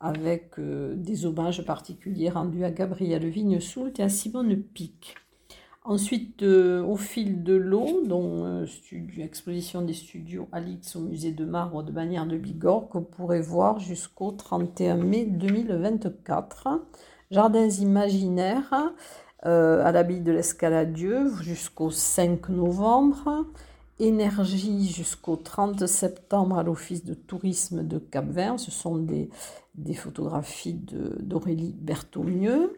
avec 0.00 0.58
euh, 0.58 0.94
des 0.94 1.24
hommages 1.24 1.64
particuliers 1.64 2.28
rendus 2.28 2.64
à 2.64 2.70
Gabriel 2.70 3.26
Vignesoult 3.26 3.92
et 3.98 4.02
à 4.02 4.08
Simone 4.10 4.56
Pic. 4.56 5.16
Ensuite, 5.88 6.42
euh, 6.42 6.84
au 6.84 6.96
fil 6.96 7.42
de 7.42 7.54
l'eau, 7.54 8.02
dont 8.04 8.44
euh, 8.44 8.66
exposition 9.16 9.80
des 9.80 9.94
studios 9.94 10.46
Alix 10.52 10.94
au 10.96 11.00
musée 11.00 11.32
de 11.32 11.46
marbre 11.46 11.82
de 11.82 11.90
Bagnères 11.90 12.26
de 12.26 12.36
Bigorre, 12.36 12.90
que 12.90 12.98
vous 12.98 13.04
pourrez 13.04 13.40
voir 13.40 13.78
jusqu'au 13.78 14.32
31 14.32 14.98
mai 14.98 15.24
2024. 15.24 16.68
Jardins 17.30 17.70
imaginaires 17.70 18.92
à 19.44 19.92
l'abbaye 19.92 20.20
de 20.20 20.30
l'Escaladieu 20.30 21.32
jusqu'au 21.40 21.90
5 21.90 22.50
novembre. 22.50 23.46
Énergie 23.98 24.86
jusqu'au 24.88 25.36
30 25.36 25.86
septembre 25.86 26.58
à 26.58 26.62
l'Office 26.64 27.06
de 27.06 27.14
tourisme 27.14 27.82
de 27.82 27.98
Cap-Vert. 27.98 28.60
Ce 28.60 28.70
sont 28.70 28.98
des, 28.98 29.30
des 29.74 29.94
photographies 29.94 30.78
d'Aurélie 31.20 31.74
Berthaumieux. 31.80 32.77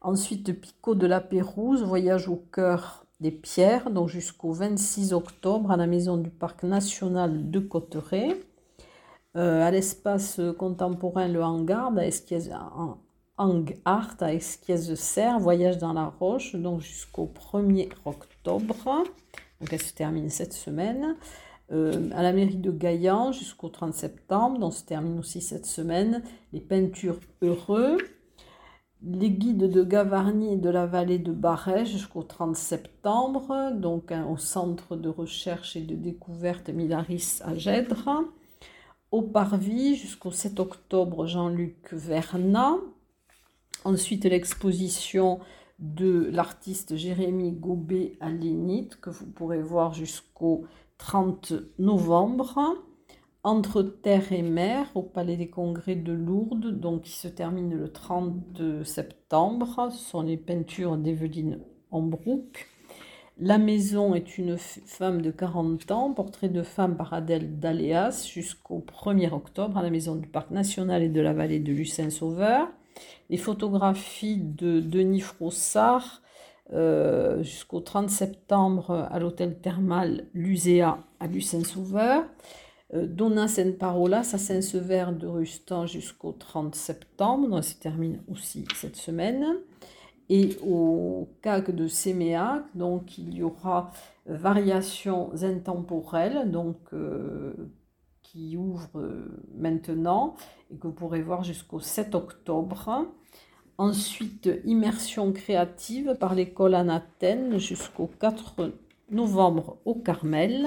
Ensuite, 0.00 0.52
Picot 0.60 0.94
de 0.94 1.06
la 1.06 1.20
Pérouse, 1.20 1.82
voyage 1.82 2.28
au 2.28 2.36
cœur 2.36 3.04
des 3.20 3.32
pierres, 3.32 3.90
donc 3.90 4.08
jusqu'au 4.08 4.52
26 4.52 5.12
octobre 5.12 5.72
à 5.72 5.76
la 5.76 5.86
maison 5.86 6.16
du 6.16 6.30
Parc 6.30 6.62
national 6.62 7.50
de 7.50 7.58
Cotteret. 7.58 8.40
Euh, 9.36 9.62
à 9.62 9.70
l'espace 9.70 10.40
contemporain 10.56 11.28
Le 11.28 11.42
Hangar, 11.42 11.96
à 11.96 12.06
Esquies, 12.06 12.50
Hang 13.36 13.76
Art 13.84 14.16
à 14.20 14.32
Esquies-Serre, 14.34 15.38
voyage 15.38 15.78
dans 15.78 15.92
la 15.92 16.06
roche, 16.06 16.54
donc 16.54 16.80
jusqu'au 16.80 17.30
1er 17.52 17.88
octobre. 18.04 19.04
Donc 19.60 19.72
elle 19.72 19.82
se 19.82 19.94
termine 19.94 20.30
cette 20.30 20.52
semaine. 20.52 21.16
Euh, 21.70 22.08
à 22.14 22.22
la 22.22 22.32
mairie 22.32 22.56
de 22.56 22.70
Gaillan 22.70 23.32
jusqu'au 23.32 23.68
30 23.68 23.92
septembre, 23.92 24.58
donc 24.58 24.72
se 24.72 24.84
termine 24.84 25.18
aussi 25.18 25.42
cette 25.42 25.66
semaine, 25.66 26.22
les 26.52 26.60
peintures 26.60 27.20
heureux 27.42 27.98
les 29.02 29.30
guides 29.30 29.70
de 29.70 29.82
Gavarnie 29.82 30.54
et 30.54 30.56
de 30.56 30.70
la 30.70 30.86
vallée 30.86 31.18
de 31.18 31.32
Barège 31.32 31.92
jusqu'au 31.92 32.22
30 32.22 32.56
septembre, 32.56 33.72
donc 33.72 34.10
hein, 34.10 34.26
au 34.26 34.36
centre 34.36 34.96
de 34.96 35.08
recherche 35.08 35.76
et 35.76 35.82
de 35.82 35.94
découverte 35.94 36.68
Milaris 36.68 37.40
à 37.44 37.54
Gèdre. 37.54 38.24
Au 39.10 39.22
Parvis 39.22 39.94
jusqu'au 39.94 40.30
7 40.30 40.60
octobre, 40.60 41.26
Jean-Luc 41.26 41.92
Vernat. 41.92 42.76
Ensuite, 43.84 44.24
l'exposition 44.24 45.38
de 45.78 46.28
l'artiste 46.32 46.96
Jérémy 46.96 47.52
Gobet 47.52 48.16
à 48.20 48.30
Lénite, 48.30 49.00
que 49.00 49.10
vous 49.10 49.26
pourrez 49.26 49.62
voir 49.62 49.94
jusqu'au 49.94 50.66
30 50.98 51.52
novembre 51.78 52.76
entre 53.44 53.82
terre 53.82 54.32
et 54.32 54.42
mer 54.42 54.90
au 54.94 55.02
Palais 55.02 55.36
des 55.36 55.48
Congrès 55.48 55.94
de 55.94 56.12
Lourdes, 56.12 56.78
donc 56.78 57.02
qui 57.02 57.12
se 57.12 57.28
termine 57.28 57.74
le 57.74 57.92
30 57.92 58.84
septembre. 58.84 59.88
Ce 59.90 59.98
sont 59.98 60.22
les 60.22 60.36
peintures 60.36 60.96
d'Evelyne 60.96 61.60
Ambrook. 61.90 62.66
La 63.40 63.58
maison 63.58 64.16
est 64.16 64.36
une 64.36 64.58
femme 64.58 65.22
de 65.22 65.30
40 65.30 65.92
ans, 65.92 66.12
portrait 66.12 66.48
de 66.48 66.64
femme 66.64 66.96
par 66.96 67.12
Adèle 67.12 67.60
Daléas 67.60 68.28
jusqu'au 68.28 68.84
1er 68.84 69.32
octobre 69.32 69.78
à 69.78 69.82
la 69.82 69.90
maison 69.90 70.16
du 70.16 70.26
Parc 70.26 70.50
national 70.50 71.04
et 71.04 71.08
de 71.08 71.20
la 71.20 71.32
vallée 71.32 71.60
de 71.60 71.72
Lucin-Sauveur. 71.72 72.66
Les 73.30 73.36
photographies 73.36 74.38
de 74.38 74.80
Denis 74.80 75.20
Frossard 75.20 76.22
euh, 76.72 77.40
jusqu'au 77.44 77.78
30 77.78 78.10
septembre 78.10 79.06
à 79.08 79.20
l'hôtel 79.20 79.60
thermal 79.60 80.26
Luséa 80.34 80.98
à 81.20 81.28
Lucin-Sauveur. 81.28 82.24
Euh, 82.94 83.06
Donna 83.06 83.48
Saint 83.48 83.72
Parola, 83.72 84.20
à 84.20 84.24
Saint-Sever 84.24 85.06
de 85.18 85.26
Rustan 85.26 85.86
jusqu'au 85.86 86.32
30 86.32 86.74
septembre, 86.74 87.48
donc 87.48 87.64
ça 87.64 87.70
se 87.70 87.76
termine 87.76 88.22
aussi 88.30 88.64
cette 88.74 88.96
semaine. 88.96 89.58
Et 90.30 90.56
au 90.62 91.28
CAC 91.42 91.70
de 91.70 91.86
Séméac, 91.86 92.64
donc 92.74 93.16
il 93.16 93.34
y 93.34 93.42
aura 93.42 93.90
variations 94.26 95.30
intemporelles, 95.42 96.50
donc 96.50 96.76
euh, 96.92 97.54
qui 98.22 98.56
ouvre 98.56 98.90
euh, 98.96 99.42
maintenant 99.56 100.34
et 100.70 100.76
que 100.76 100.86
vous 100.86 100.92
pourrez 100.92 101.22
voir 101.22 101.44
jusqu'au 101.44 101.80
7 101.80 102.14
octobre. 102.14 103.06
Ensuite, 103.78 104.50
immersion 104.64 105.32
créative 105.32 106.16
par 106.18 106.34
l'école 106.34 106.74
Anathène 106.74 107.58
jusqu'au 107.58 108.10
4 108.20 108.72
novembre 109.10 109.78
au 109.86 109.94
Carmel. 109.94 110.66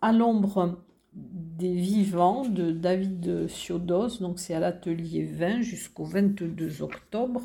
À 0.00 0.12
l'ombre 0.12 0.78
des 1.14 1.74
vivants 1.74 2.44
de 2.48 2.72
David 2.72 3.48
Siodos, 3.48 4.18
donc 4.20 4.38
c'est 4.38 4.54
à 4.54 4.60
l'atelier 4.60 5.24
20 5.24 5.60
jusqu'au 5.60 6.04
22 6.04 6.82
octobre. 6.82 7.42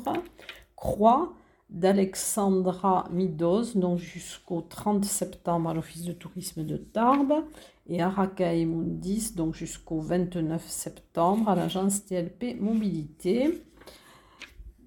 Croix, 0.76 1.34
d'Alexandra 1.70 3.08
Midos, 3.12 3.74
donc 3.74 3.98
jusqu'au 3.98 4.62
30 4.62 5.04
septembre 5.04 5.70
à 5.70 5.74
l'Office 5.74 6.04
de 6.04 6.12
tourisme 6.12 6.64
de 6.64 6.76
Tarbes, 6.76 7.44
et 7.86 8.00
Araka 8.00 8.54
Mundis, 8.64 9.32
donc 9.34 9.54
jusqu'au 9.54 10.00
29 10.00 10.66
septembre 10.66 11.48
à 11.48 11.54
l'agence 11.54 12.04
TLP 12.04 12.56
Mobilité. 12.58 13.62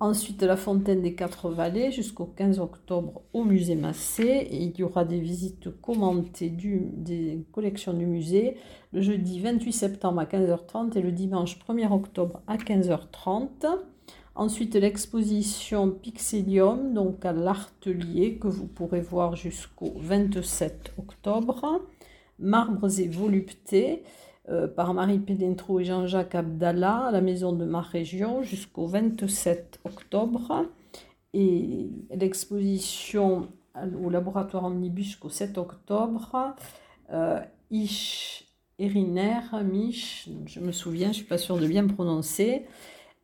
Ensuite, 0.02 0.42
la 0.42 0.58
fontaine 0.58 1.04
des 1.04 1.14
Quatre 1.14 1.52
Vallées 1.52 1.92
jusqu'au 1.92 2.26
15 2.26 2.60
octobre 2.60 3.22
au 3.34 3.44
musée 3.44 3.76
Massé. 3.76 4.48
Il 4.50 4.76
y 4.76 4.82
aura 4.82 5.06
des 5.06 5.20
visites 5.20 5.70
commentées 5.80 6.50
des 6.50 7.46
collections 7.52 7.94
du 7.94 8.08
musée 8.08 8.58
le 8.94 9.02
jeudi 9.02 9.40
28 9.40 9.72
septembre 9.72 10.22
à 10.22 10.26
15h30 10.26 10.98
et 10.98 11.02
le 11.04 11.12
dimanche 11.12 11.60
1er 11.60 11.94
octobre 11.94 12.42
à 12.48 12.58
15h30. 12.58 13.68
Ensuite, 14.34 14.74
l'exposition 14.74 15.92
Pixelium, 15.92 16.96
donc 16.96 17.24
à 17.24 17.32
l'Artelier, 17.32 18.40
que 18.40 18.48
vous 18.48 18.66
pourrez 18.66 19.02
voir 19.02 19.36
jusqu'au 19.36 19.94
27 19.98 20.94
octobre. 20.98 21.80
Marbres 22.40 23.00
et 23.00 23.08
voluptés 23.08 24.02
euh, 24.50 24.68
par 24.68 24.94
Marie 24.94 25.20
Pédentro 25.20 25.80
et 25.80 25.86
Jean-Jacques 25.86 26.36
Abdallah 26.36 27.08
à 27.08 27.12
la 27.12 27.22
maison 27.22 27.54
de 27.54 27.64
ma 27.66 27.82
région 27.82 28.42
jusqu'au 28.42 28.88
27 28.88 29.80
octobre. 29.86 30.66
Et 31.34 31.90
l'exposition 32.10 33.48
au 34.04 34.10
laboratoire 34.10 34.66
Omnibus 34.66 35.06
jusqu'au 35.06 35.30
7 35.30 35.58
octobre. 35.58 36.56
Euh, 37.12 37.40
Ish 37.70 38.46
Eriner, 38.80 39.40
Mich, 39.64 40.28
je 40.48 40.60
me 40.60 40.72
souviens, 40.72 41.08
je 41.08 41.10
ne 41.10 41.14
suis 41.14 41.26
pas 41.26 41.38
sûre 41.38 41.58
de 41.58 41.68
bien 41.68 41.88
prononcer. 41.88 42.66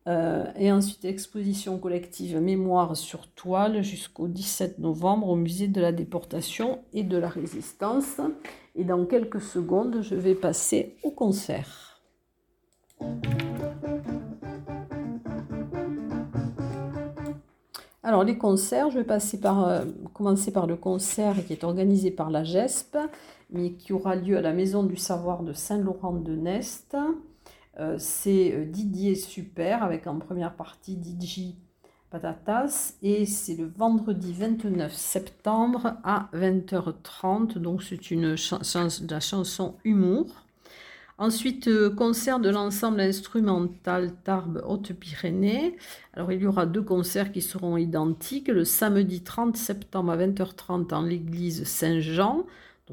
Euh, 0.08 0.46
et 0.56 0.72
ensuite, 0.72 1.04
exposition 1.04 1.78
collective 1.78 2.40
Mémoire 2.40 2.96
sur 2.96 3.26
toile 3.28 3.82
jusqu'au 3.82 4.26
17 4.26 4.78
novembre 4.78 5.28
au 5.28 5.36
musée 5.36 5.68
de 5.68 5.82
la 5.82 5.92
déportation 5.92 6.78
et 6.94 7.02
de 7.02 7.18
la 7.18 7.28
résistance. 7.28 8.20
Et 8.74 8.84
dans 8.84 9.04
quelques 9.04 9.42
secondes, 9.42 10.00
je 10.00 10.14
vais 10.14 10.34
passer 10.34 10.96
au 11.02 11.10
concert. 11.10 12.00
Alors 18.02 18.24
les 18.24 18.38
concerts, 18.38 18.90
je 18.90 19.00
vais 19.00 19.04
passer 19.04 19.38
par, 19.38 19.68
euh, 19.68 19.84
commencer 20.14 20.50
par 20.50 20.66
le 20.66 20.76
concert 20.76 21.34
qui 21.46 21.52
est 21.52 21.64
organisé 21.64 22.10
par 22.10 22.30
la 22.30 22.42
GESP, 22.42 22.96
mais 23.50 23.72
qui 23.72 23.92
aura 23.92 24.16
lieu 24.16 24.38
à 24.38 24.40
la 24.40 24.54
Maison 24.54 24.82
du 24.82 24.96
Savoir 24.96 25.42
de 25.42 25.52
Saint-Laurent-de-Nest. 25.52 26.94
Euh, 26.94 27.12
c'est 27.98 28.52
euh, 28.54 28.64
Didier 28.64 29.14
Super 29.14 29.82
avec 29.82 30.06
en 30.06 30.18
première 30.18 30.54
partie 30.54 30.96
DJ 30.96 31.54
Patatas 32.10 32.94
et 33.02 33.26
c'est 33.26 33.54
le 33.54 33.66
vendredi 33.66 34.32
29 34.32 34.92
septembre 34.92 35.94
à 36.02 36.28
20h30 36.34 37.58
donc 37.58 37.82
c'est 37.82 38.10
une 38.10 38.34
de 38.34 39.10
la 39.10 39.20
chanson 39.20 39.76
humour. 39.84 40.26
Ensuite, 41.20 41.66
euh, 41.66 41.90
concert 41.90 42.38
de 42.38 42.48
l'ensemble 42.48 43.00
instrumental 43.00 44.12
Tarbes 44.22 44.62
Haute-Pyrénées. 44.64 45.76
Alors, 46.14 46.30
il 46.30 46.42
y 46.42 46.46
aura 46.46 46.64
deux 46.64 46.82
concerts 46.82 47.32
qui 47.32 47.42
seront 47.42 47.76
identiques. 47.76 48.46
Le 48.46 48.64
samedi 48.64 49.22
30 49.22 49.56
septembre 49.56 50.12
à 50.12 50.16
20h30 50.16 50.94
en 50.94 51.02
l'église 51.02 51.64
Saint-Jean, 51.64 52.46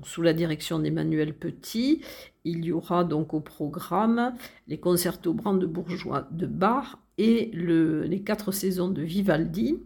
sous 0.03 0.21
la 0.21 0.33
direction 0.33 0.79
d'Emmanuel 0.79 1.33
Petit. 1.33 2.01
Il 2.43 2.65
y 2.65 2.71
aura 2.71 3.03
donc 3.03 3.33
au 3.33 3.39
programme 3.39 4.33
les 4.67 4.79
concertos 4.79 5.33
brandebourgeois 5.33 6.27
de 6.31 6.45
Bach 6.45 6.97
et 7.17 7.51
les 7.53 8.21
quatre 8.21 8.51
saisons 8.51 8.89
de 8.89 9.01
Vivaldi. 9.01 9.79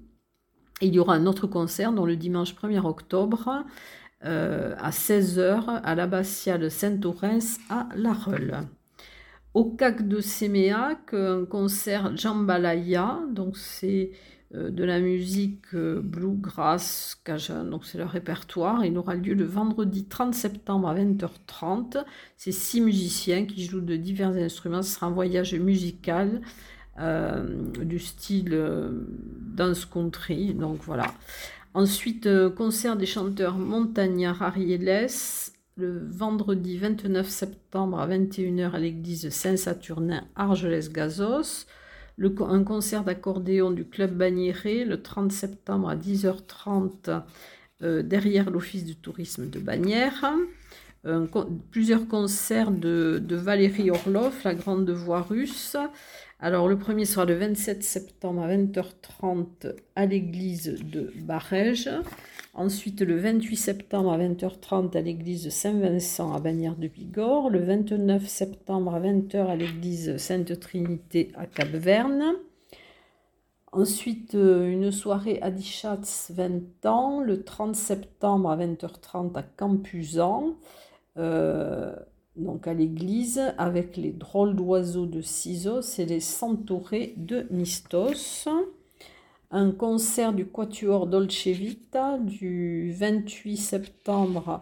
Il 0.81 0.93
y 0.93 0.99
aura 0.99 1.15
un 1.15 1.25
autre 1.25 1.47
concert 1.47 1.91
dans 1.91 2.05
le 2.05 2.15
dimanche 2.15 2.55
1er 2.55 2.85
octobre 2.85 3.65
euh, 4.25 4.75
à 4.77 4.91
16h 4.91 5.81
à 5.83 5.95
l'abbatiale 5.95 6.69
Saint-Orens 6.71 7.59
à 7.69 7.89
La 7.95 8.13
Reule. 8.13 8.67
Au 9.53 9.65
CAC 9.65 10.07
de 10.07 10.21
Séméac, 10.21 11.13
un 11.13 11.45
concert 11.45 12.15
Jambalaya, 12.15 13.19
donc 13.31 13.57
c'est 13.57 14.11
de 14.51 14.83
la 14.83 14.99
musique 14.99 15.75
euh, 15.75 16.01
bluegrass 16.01 17.21
cajun, 17.23 17.65
donc 17.65 17.85
c'est 17.85 17.99
le 17.99 18.05
répertoire. 18.05 18.83
Il 18.83 18.97
aura 18.97 19.13
lieu 19.13 19.35
le 19.35 19.45
vendredi 19.45 20.05
30 20.05 20.33
septembre 20.33 20.87
à 20.87 20.95
20h30. 20.95 22.03
C'est 22.35 22.51
six 22.51 22.81
musiciens 22.81 23.45
qui 23.45 23.63
jouent 23.65 23.81
de 23.81 23.95
divers 23.95 24.35
instruments. 24.35 24.81
Ce 24.81 24.95
sera 24.95 25.07
un 25.07 25.11
voyage 25.11 25.53
musical 25.53 26.41
euh, 26.99 27.45
du 27.83 27.99
style 27.99 28.59
dance 29.55 29.85
country. 29.85 30.55
Donc 30.55 30.79
voilà. 30.81 31.13
Ensuite, 31.75 32.27
concert 32.55 32.97
des 32.97 33.05
chanteurs 33.05 33.57
montagnards 33.57 34.41
Arieles 34.41 35.21
le 35.79 36.07
vendredi 36.09 36.77
29 36.77 37.27
septembre 37.29 37.99
à 37.99 38.07
21h 38.07 38.71
à 38.71 38.79
l'église 38.79 39.29
Saint-Saturnin 39.29 40.23
Argelès-Gazos 40.35 41.67
un 42.39 42.63
concert 42.63 43.03
d'accordéon 43.03 43.71
du 43.71 43.85
Club 43.85 44.15
Bagnéré 44.15 44.85
le 44.85 45.01
30 45.01 45.31
septembre 45.31 45.89
à 45.89 45.95
10h30 45.95 47.21
euh, 47.81 48.01
derrière 48.03 48.49
l'Office 48.49 48.85
du 48.85 48.95
tourisme 48.95 49.49
de 49.49 49.59
Bagnères. 49.59 50.33
plusieurs 51.71 52.07
concerts 52.07 52.71
de, 52.71 53.23
Valérie 53.29 53.89
Orloff, 53.89 54.43
la 54.43 54.53
grande 54.53 54.89
voix 54.89 55.21
russe. 55.21 55.77
Alors 56.41 56.67
le 56.67 56.77
premier 56.77 57.05
sera 57.05 57.25
le 57.25 57.35
27 57.35 57.83
septembre 57.83 58.43
à 58.43 58.49
20h30 58.49 59.75
à 59.95 60.05
l'église 60.05 60.77
de 60.83 61.11
Barège. 61.15 61.89
Ensuite, 62.59 62.99
le 62.99 63.17
28 63.17 63.55
septembre 63.55 64.11
à 64.11 64.17
20h30 64.17 64.97
à 64.97 64.99
l'église 64.99 65.47
Saint-Vincent 65.47 66.33
à 66.33 66.41
Bagnères 66.41 66.75
de 66.75 66.89
Bigorre. 66.89 67.49
Le 67.49 67.59
29 67.59 68.27
septembre 68.27 68.93
à 68.95 68.99
20h 68.99 69.45
à 69.45 69.55
l'église 69.55 70.17
Sainte-Trinité 70.17 71.31
à 71.35 71.45
Cap-Verne. 71.45 72.33
Ensuite, 73.71 74.35
euh, 74.35 74.69
une 74.69 74.91
soirée 74.91 75.39
à 75.41 75.51
Dichatz 75.51 76.31
20 76.35 76.85
ans, 76.85 77.21
le 77.21 77.45
30 77.45 77.77
septembre 77.77 78.51
à 78.51 78.57
20h30 78.57 79.37
à 79.37 79.43
Campuzan, 79.43 80.57
euh, 81.15 81.95
donc 82.35 82.67
à 82.67 82.73
l'église, 82.73 83.41
avec 83.57 83.95
les 83.95 84.11
drôles 84.11 84.57
d'oiseaux 84.57 85.05
de 85.05 85.21
Ciseaux 85.21 85.79
et 85.97 86.05
les 86.05 86.19
centaurés 86.19 87.13
de 87.15 87.47
Mistos 87.51 88.49
un 89.51 89.71
concert 89.71 90.33
du 90.33 90.45
Quatuor 90.45 91.07
Dolce 91.07 91.47
Vita 91.47 92.19
du 92.19 92.91
28 92.91 93.57
septembre, 93.57 94.61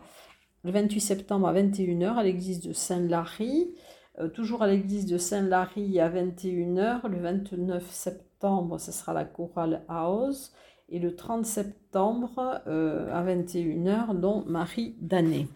le 0.63 0.71
28 0.71 1.01
septembre 1.01 1.47
à 1.47 1.53
21h 1.53 2.15
à 2.15 2.23
l'église 2.23 2.61
de 2.61 2.71
Saint-Lary. 2.71 3.75
Euh, 4.19 4.29
toujours 4.29 4.63
à 4.63 4.67
l'église 4.67 5.05
de 5.05 5.17
Saint-Lary 5.17 5.99
à 5.99 6.09
21h. 6.09 7.07
Le 7.07 7.19
29 7.19 7.89
septembre, 7.91 8.79
ce 8.79 8.91
sera 8.91 9.13
la 9.13 9.25
chorale 9.25 9.83
House. 9.89 10.53
Et 10.89 10.99
le 10.99 11.15
30 11.15 11.45
septembre 11.45 12.61
euh, 12.67 13.11
à 13.13 13.23
21h, 13.25 14.17
dont 14.17 14.45
Marie 14.47 14.95
Danet. 15.01 15.47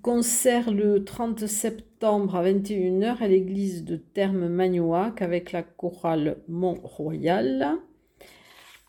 Concert 0.00 0.72
le 0.72 1.04
30 1.04 1.46
septembre 1.46 2.34
à 2.34 2.42
21h 2.44 3.22
à 3.22 3.28
l'église 3.28 3.84
de 3.84 3.96
Terme 3.96 4.48
Magnoac 4.48 5.22
avec 5.22 5.52
la 5.52 5.62
chorale 5.62 6.38
Mont-Royal. 6.48 7.78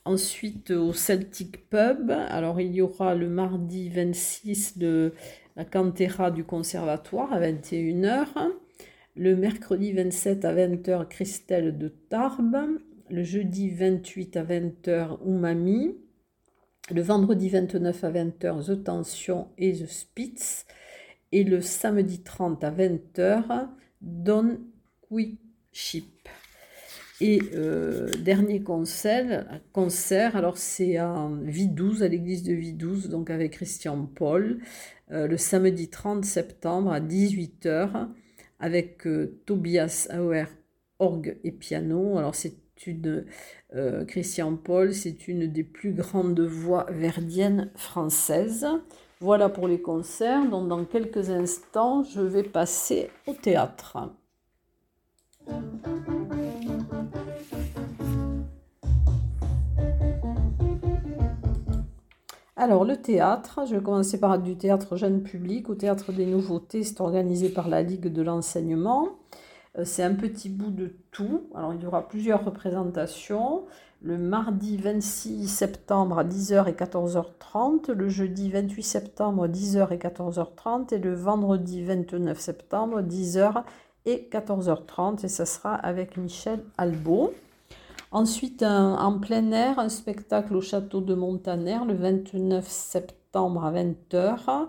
Ensuite, 0.06 0.72
au 0.72 0.92
Celtic 0.92 1.70
Pub, 1.70 2.12
alors 2.12 2.60
il 2.60 2.74
y 2.74 2.82
aura 2.82 3.16
le 3.16 3.30
mardi 3.30 3.88
26 3.88 4.78
de 4.78 5.14
la 5.56 5.64
cantera 5.64 6.30
du 6.30 6.44
conservatoire 6.44 7.32
à 7.32 7.40
21h. 7.40 8.28
Le 9.16 9.36
mercredi 9.38 9.94
27 9.94 10.44
à 10.44 10.54
20h, 10.54 11.08
Christelle 11.08 11.78
de 11.78 11.88
Tarbes. 11.88 12.80
Le 13.10 13.24
jeudi 13.24 13.70
28 13.70 14.36
à 14.36 14.44
20h, 14.44 15.20
Umami. 15.26 15.96
Le 16.92 17.02
vendredi 17.02 17.48
29 17.48 18.04
à 18.04 18.12
20h, 18.12 18.66
The 18.66 18.84
Tension 18.84 19.48
et 19.58 19.72
The 19.72 19.86
Spitz. 19.86 20.66
Et 21.32 21.46
le 21.46 21.62
samedi 21.62 22.24
30 22.24 22.62
à 22.66 22.72
20h, 22.72 23.70
Don 24.02 24.60
Quick. 25.02 25.40
Et 27.26 27.42
euh, 27.56 28.10
dernier 28.20 28.64
concert, 28.64 29.46
concert 29.72 30.36
alors 30.36 30.58
c'est 30.58 30.98
à 30.98 31.30
Vidouze, 31.44 32.04
à 32.04 32.10
l'église 32.10 32.44
de 32.44 32.52
Vidouze, 32.52 33.08
donc 33.08 33.30
avec 33.30 33.54
Christian 33.54 34.10
Paul, 34.14 34.60
euh, 35.10 35.26
le 35.26 35.38
samedi 35.38 35.88
30 35.88 36.26
septembre 36.26 36.92
à 36.92 37.00
18h, 37.00 38.10
avec 38.60 39.08
euh, 39.08 39.40
Tobias 39.46 40.10
Auer, 40.14 40.48
orgue 41.00 41.38
et 41.46 41.54
piano. 41.54 42.18
Alors 42.18 42.36
c'est 42.36 42.58
une, 42.86 43.24
Christian 44.10 44.58
Paul, 44.58 44.94
c'est 44.94 45.30
une 45.30 45.48
des 45.48 45.64
plus 45.64 45.94
grandes 45.94 46.42
voix 46.42 46.88
verdiennes 46.90 47.72
françaises. 47.76 48.68
Voilà 49.22 49.48
pour 49.48 49.70
les 49.70 49.80
concerts, 49.80 50.50
donc 50.50 50.68
dans 50.68 50.84
quelques 50.84 51.30
instants, 51.30 52.04
je 52.04 52.20
vais 52.20 52.44
passer 52.44 53.10
au 53.28 53.34
théâtre. 53.34 53.98
Alors, 62.64 62.86
le 62.86 62.96
théâtre, 62.96 63.66
je 63.68 63.76
vais 63.76 63.84
commencer 63.84 64.18
par 64.22 64.40
du 64.40 64.56
théâtre 64.56 64.96
jeune 64.96 65.22
public. 65.22 65.68
Au 65.68 65.76
théâtre 65.76 66.14
des 66.14 66.26
nouveautés, 66.26 66.84
c'est 66.84 67.02
organisé 67.02 67.50
par 67.50 67.68
la 67.68 67.82
Ligue 67.82 68.08
de 68.08 68.22
l'enseignement. 68.22 69.18
Euh, 69.78 69.84
c'est 69.84 70.02
un 70.02 70.14
petit 70.14 70.48
bout 70.48 70.72
de 70.72 70.96
tout. 71.12 71.42
Alors, 71.56 71.74
il 71.74 71.82
y 71.82 71.86
aura 71.86 72.08
plusieurs 72.08 72.46
représentations. 72.46 73.66
Le 74.02 74.18
mardi 74.18 74.78
26 74.78 75.50
septembre 75.50 76.20
à 76.20 76.24
10h 76.24 76.70
et 76.70 76.72
14h30, 76.72 77.92
le 77.92 78.08
jeudi 78.08 78.50
28 78.50 78.82
septembre 78.82 79.44
à 79.44 79.48
10h 79.50 79.92
et 79.92 79.98
14h30 79.98 80.94
et 80.94 81.00
le 81.00 81.14
vendredi 81.14 81.84
29 81.84 82.40
septembre 82.40 83.02
10h 83.02 83.64
et 84.06 84.30
14h30 84.32 85.26
et 85.26 85.28
ça 85.28 85.46
sera 85.46 85.76
avec 85.76 86.16
Michel 86.16 86.64
Albo. 86.78 87.34
Ensuite, 88.14 88.62
en 88.62 89.20
plein 89.20 89.52
air, 89.52 89.80
un 89.80 89.90
spectacle 89.90 90.56
au 90.56 90.62
château 90.62 91.02
de 91.02 91.16
Montaner 91.16 91.80
le 91.88 91.96
29 91.96 92.68
septembre 92.68 93.66
à 93.66 93.72
20h. 93.72 94.68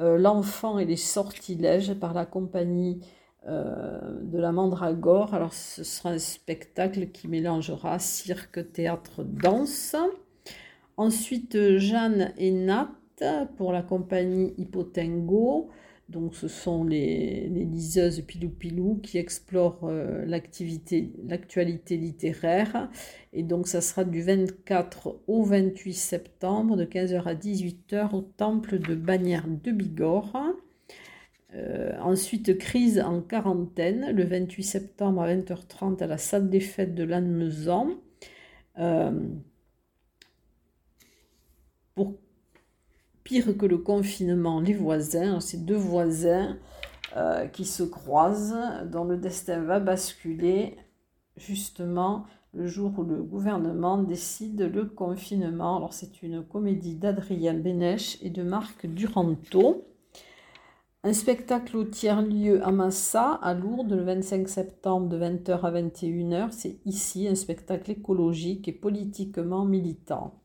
Euh, 0.00 0.16
L'enfant 0.16 0.78
et 0.78 0.86
les 0.86 0.96
sortilèges 0.96 1.92
par 1.92 2.14
la 2.14 2.24
compagnie 2.24 3.00
euh, 3.46 4.00
de 4.22 4.38
la 4.38 4.52
Mandragore. 4.52 5.34
Alors, 5.34 5.52
ce 5.52 5.84
sera 5.84 6.12
un 6.12 6.18
spectacle 6.18 7.10
qui 7.10 7.28
mélangera 7.28 7.98
cirque, 7.98 8.72
théâtre, 8.72 9.22
danse. 9.22 9.94
Ensuite, 10.96 11.76
Jeanne 11.76 12.32
et 12.38 12.52
Nat 12.52 12.88
pour 13.58 13.74
la 13.74 13.82
compagnie 13.82 14.54
Hippotengo. 14.56 15.68
Donc, 16.08 16.34
ce 16.34 16.48
sont 16.48 16.84
les, 16.84 17.48
liseuses 17.48 18.22
pilou-pilou 18.22 18.98
qui 19.02 19.18
explorent 19.18 19.84
euh, 19.84 20.24
l'actualité 20.24 21.96
littéraire. 21.96 22.90
Et 23.34 23.42
donc, 23.42 23.68
ça 23.68 23.82
sera 23.82 24.04
du 24.04 24.22
24 24.22 25.20
au 25.26 25.42
28 25.42 25.92
septembre, 25.92 26.76
de 26.76 26.86
15h 26.86 27.24
à 27.24 27.34
18h, 27.34 28.14
au 28.14 28.22
temple 28.22 28.78
de 28.78 28.94
Bagnères 28.94 29.46
de 29.48 29.70
Bigorre. 29.70 30.54
Euh, 31.54 31.92
ensuite, 32.00 32.56
crise 32.56 33.00
en 33.00 33.20
quarantaine, 33.20 34.10
le 34.14 34.24
28 34.24 34.62
septembre 34.62 35.22
à 35.22 35.34
20h30 35.34 36.02
à 36.02 36.06
la 36.06 36.18
salle 36.18 36.48
des 36.48 36.60
fêtes 36.60 36.94
de 36.94 37.04
Lannemezan. 37.04 37.90
Euh, 38.78 39.10
pire 43.28 43.58
que 43.58 43.66
le 43.66 43.76
confinement, 43.76 44.58
les 44.58 44.72
voisins, 44.72 45.38
ces 45.38 45.58
deux 45.58 45.76
voisins 45.76 46.56
euh, 47.14 47.46
qui 47.46 47.66
se 47.66 47.82
croisent, 47.82 48.56
dont 48.90 49.04
le 49.04 49.18
destin 49.18 49.60
va 49.60 49.80
basculer 49.80 50.78
justement 51.36 52.24
le 52.54 52.66
jour 52.66 52.98
où 52.98 53.02
le 53.02 53.22
gouvernement 53.22 53.98
décide 53.98 54.62
le 54.62 54.86
confinement. 54.86 55.76
Alors 55.76 55.92
c'est 55.92 56.22
une 56.22 56.42
comédie 56.42 56.96
d'Adrien 56.96 57.52
Bénèche 57.52 58.16
et 58.22 58.30
de 58.30 58.42
Marc 58.42 58.86
Duranto. 58.86 59.84
Un 61.04 61.12
spectacle 61.12 61.76
au 61.76 61.84
tiers-lieu 61.84 62.66
à 62.66 62.72
Massa, 62.72 63.34
à 63.42 63.52
Lourdes, 63.52 63.92
le 63.92 64.04
25 64.04 64.48
septembre 64.48 65.06
de 65.10 65.18
20h 65.18 65.60
à 65.60 65.70
21h. 65.70 66.48
C'est 66.52 66.78
ici 66.86 67.28
un 67.28 67.34
spectacle 67.34 67.90
écologique 67.90 68.68
et 68.68 68.72
politiquement 68.72 69.66
militant. 69.66 70.40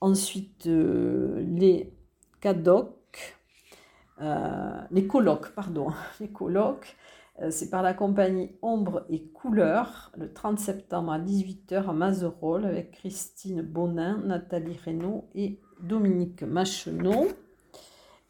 Ensuite, 0.00 0.66
euh, 0.66 1.42
les 1.46 1.92
cadocs, 2.40 3.38
euh, 4.20 4.80
les 4.90 5.06
colloques, 5.06 5.54
pardon, 5.54 5.88
les 6.20 6.28
colloques, 6.28 6.96
euh, 7.40 7.50
c'est 7.50 7.68
par 7.68 7.82
la 7.82 7.94
compagnie 7.94 8.52
Ombre 8.62 9.04
et 9.08 9.22
Couleurs, 9.22 10.12
le 10.16 10.32
30 10.32 10.58
septembre 10.58 11.12
à 11.12 11.18
18h 11.18 11.88
à 11.88 11.92
Mazerolles, 11.92 12.64
avec 12.64 12.92
Christine 12.92 13.62
Bonin, 13.62 14.18
Nathalie 14.24 14.78
Reynaud 14.84 15.24
et 15.34 15.58
Dominique 15.80 16.42
Machenot. 16.42 17.28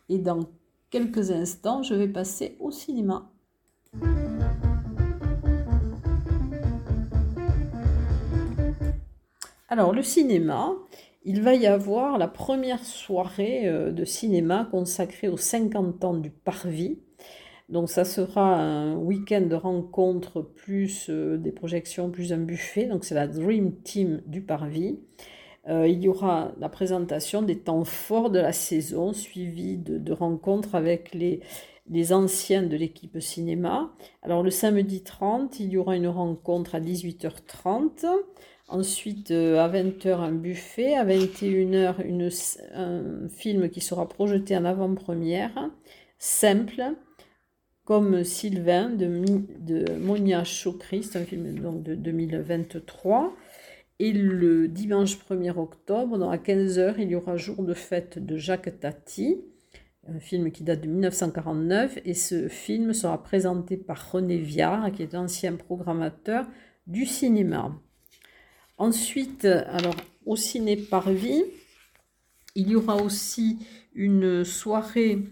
Et 0.09 0.19
dans 0.19 0.41
quelques 0.91 1.31
instants, 1.31 1.83
je 1.83 1.95
vais 1.95 2.09
passer 2.09 2.57
au 2.61 2.71
cinéma. 2.71 3.31
Alors, 9.69 9.93
le 9.93 10.03
cinéma, 10.03 10.73
il 11.25 11.43
va 11.43 11.55
y 11.55 11.67
avoir 11.67 12.19
la 12.19 12.29
première 12.29 12.85
soirée 12.85 13.67
euh, 13.67 13.91
de 13.91 14.05
cinéma 14.05 14.69
consacrée 14.71 15.29
aux 15.29 15.39
50 15.39 16.05
ans 16.05 16.15
du 16.15 16.31
Parvis. 16.31 16.99
Donc 17.71 17.89
ça 17.89 18.05
sera 18.05 18.57
un 18.57 18.97
week-end 18.97 19.41
de 19.41 19.55
rencontres 19.55 20.43
plus 20.43 21.07
euh, 21.09 21.39
des 21.39 21.51
projections, 21.53 22.11
plus 22.11 22.33
un 22.33 22.39
buffet. 22.39 22.85
Donc 22.85 23.05
c'est 23.05 23.15
la 23.15 23.27
Dream 23.27 23.75
Team 23.83 24.21
du 24.27 24.43
Parvis. 24.43 25.01
Euh, 25.67 25.89
il 25.89 26.03
y 26.03 26.09
aura 26.09 26.53
la 26.59 26.69
présentation 26.69 27.41
des 27.41 27.59
temps 27.59 27.85
forts 27.85 28.29
de 28.29 28.39
la 28.39 28.53
saison, 28.53 29.15
suivi 29.15 29.79
de, 29.79 30.13
rencontres 30.13 30.75
avec 30.75 31.15
les, 31.15 31.41
les 31.89 32.13
anciens 32.13 32.63
de 32.63 32.77
l'équipe 32.77 33.19
cinéma. 33.19 33.91
Alors 34.23 34.43
le 34.43 34.51
samedi 34.51 35.03
30, 35.03 35.59
il 35.61 35.71
y 35.71 35.79
aura 35.79 35.97
une 35.97 36.09
rencontre 36.09 36.75
à 36.75 36.81
18h30 36.81 38.05
Ensuite, 38.69 39.31
euh, 39.31 39.59
à 39.59 39.69
20h, 39.69 40.21
un 40.21 40.33
buffet. 40.33 40.95
À 40.95 41.05
21h, 41.05 42.05
une, 42.05 42.31
un 42.75 43.29
film 43.29 43.69
qui 43.69 43.81
sera 43.81 44.09
projeté 44.09 44.57
en 44.57 44.65
avant-première. 44.65 45.71
Simple, 46.19 46.95
comme 47.85 48.25
Sylvain 48.25 48.89
de, 48.91 49.99
Monia 49.99 50.45
Chokri. 50.45 51.03
C'est 51.03 51.19
un 51.19 51.25
film 51.25 51.59
donc, 51.59 51.83
de 51.83 51.95
2023. 51.95 53.35
Et 54.01 54.13
le 54.13 54.67
dimanche 54.67 55.19
1er 55.19 55.57
octobre, 55.57 56.29
à 56.29 56.37
15h, 56.39 56.95
il 56.99 57.11
y 57.11 57.15
aura 57.15 57.37
Jour 57.37 57.63
de 57.63 57.75
fête 57.75 58.19
de 58.19 58.37
Jacques 58.37 58.81
Tati, 58.81 59.41
un 60.09 60.19
film 60.19 60.51
qui 60.51 60.65
date 60.65 60.81
de 60.81 60.89
1949. 60.89 61.99
Et 62.07 62.15
ce 62.15 62.49
film 62.49 62.95
sera 62.95 63.23
présenté 63.23 63.77
par 63.77 64.11
René 64.11 64.39
Viard, 64.39 64.91
qui 64.91 65.03
est 65.03 65.15
ancien 65.15 65.55
programmateur 65.55 66.47
du 66.87 67.05
cinéma. 67.05 67.79
Ensuite, 68.79 69.45
alors 69.45 69.97
au 70.27 70.37
ciné 70.37 70.77
Parvis, 70.77 71.45
il 72.55 72.69
y 72.69 72.77
aura 72.77 72.97
aussi 72.97 73.59
une 73.95 74.45
soirée 74.45 75.23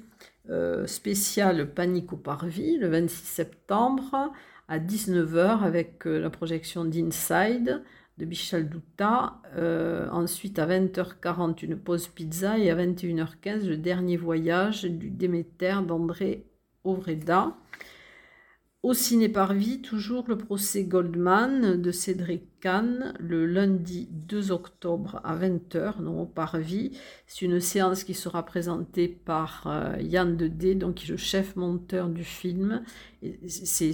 euh, 0.50 0.86
spéciale 0.86 1.72
Panique 1.72 2.12
au 2.12 2.16
Parvis 2.16 2.76
le 2.76 2.88
26 2.88 3.16
septembre 3.24 4.32
à 4.68 4.78
19h 4.78 5.62
avec 5.62 6.06
euh, 6.06 6.20
la 6.20 6.30
projection 6.30 6.84
d'Inside 6.84 7.82
de 8.18 8.24
Bichal 8.24 8.68
Douta. 8.68 9.40
Euh, 9.56 10.08
ensuite, 10.10 10.58
à 10.58 10.66
20h40, 10.66 11.64
une 11.64 11.76
pause 11.76 12.08
pizza 12.08 12.58
et 12.58 12.70
à 12.70 12.76
21h15, 12.76 13.66
le 13.66 13.76
dernier 13.76 14.16
voyage 14.16 14.82
du 14.84 15.10
Déméter 15.10 15.76
d'André 15.86 16.44
Ovreda. 16.84 17.56
Au 18.82 18.94
ciné 18.94 19.28
Parvis, 19.28 19.80
toujours 19.80 20.24
le 20.26 20.36
procès 20.36 20.82
Goldman 20.82 21.80
de 21.80 21.92
Cédric 21.92 22.58
Kahn, 22.58 23.14
le 23.20 23.46
lundi 23.46 24.08
2 24.10 24.50
octobre 24.50 25.20
à 25.22 25.36
20h, 25.36 26.00
non 26.02 26.22
au 26.22 26.26
Parvis. 26.26 26.90
C'est 27.28 27.44
une 27.44 27.60
séance 27.60 28.02
qui 28.02 28.12
sera 28.12 28.44
présentée 28.44 29.06
par 29.06 29.68
euh, 29.68 29.96
Yann 30.00 30.36
Dedé, 30.36 30.74
donc 30.74 30.96
qui 30.96 31.06
est 31.06 31.10
le 31.10 31.16
chef 31.16 31.54
monteur 31.54 32.08
du 32.08 32.24
film. 32.24 32.82
C'est 33.46 33.92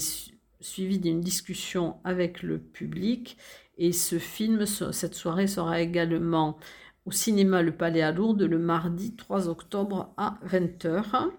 suivi 0.60 0.98
d'une 0.98 1.20
discussion 1.20 1.96
avec 2.02 2.42
le 2.42 2.58
public. 2.58 3.36
Et 3.76 3.92
ce 3.92 4.18
film, 4.18 4.64
cette 4.64 5.14
soirée 5.14 5.48
sera 5.48 5.82
également 5.82 6.56
au 7.04 7.10
cinéma 7.10 7.60
Le 7.60 7.76
Palais 7.76 8.00
à 8.00 8.10
Lourdes 8.10 8.42
le 8.42 8.58
mardi 8.58 9.14
3 9.16 9.48
octobre 9.48 10.14
à 10.16 10.38
20h. 10.46 11.30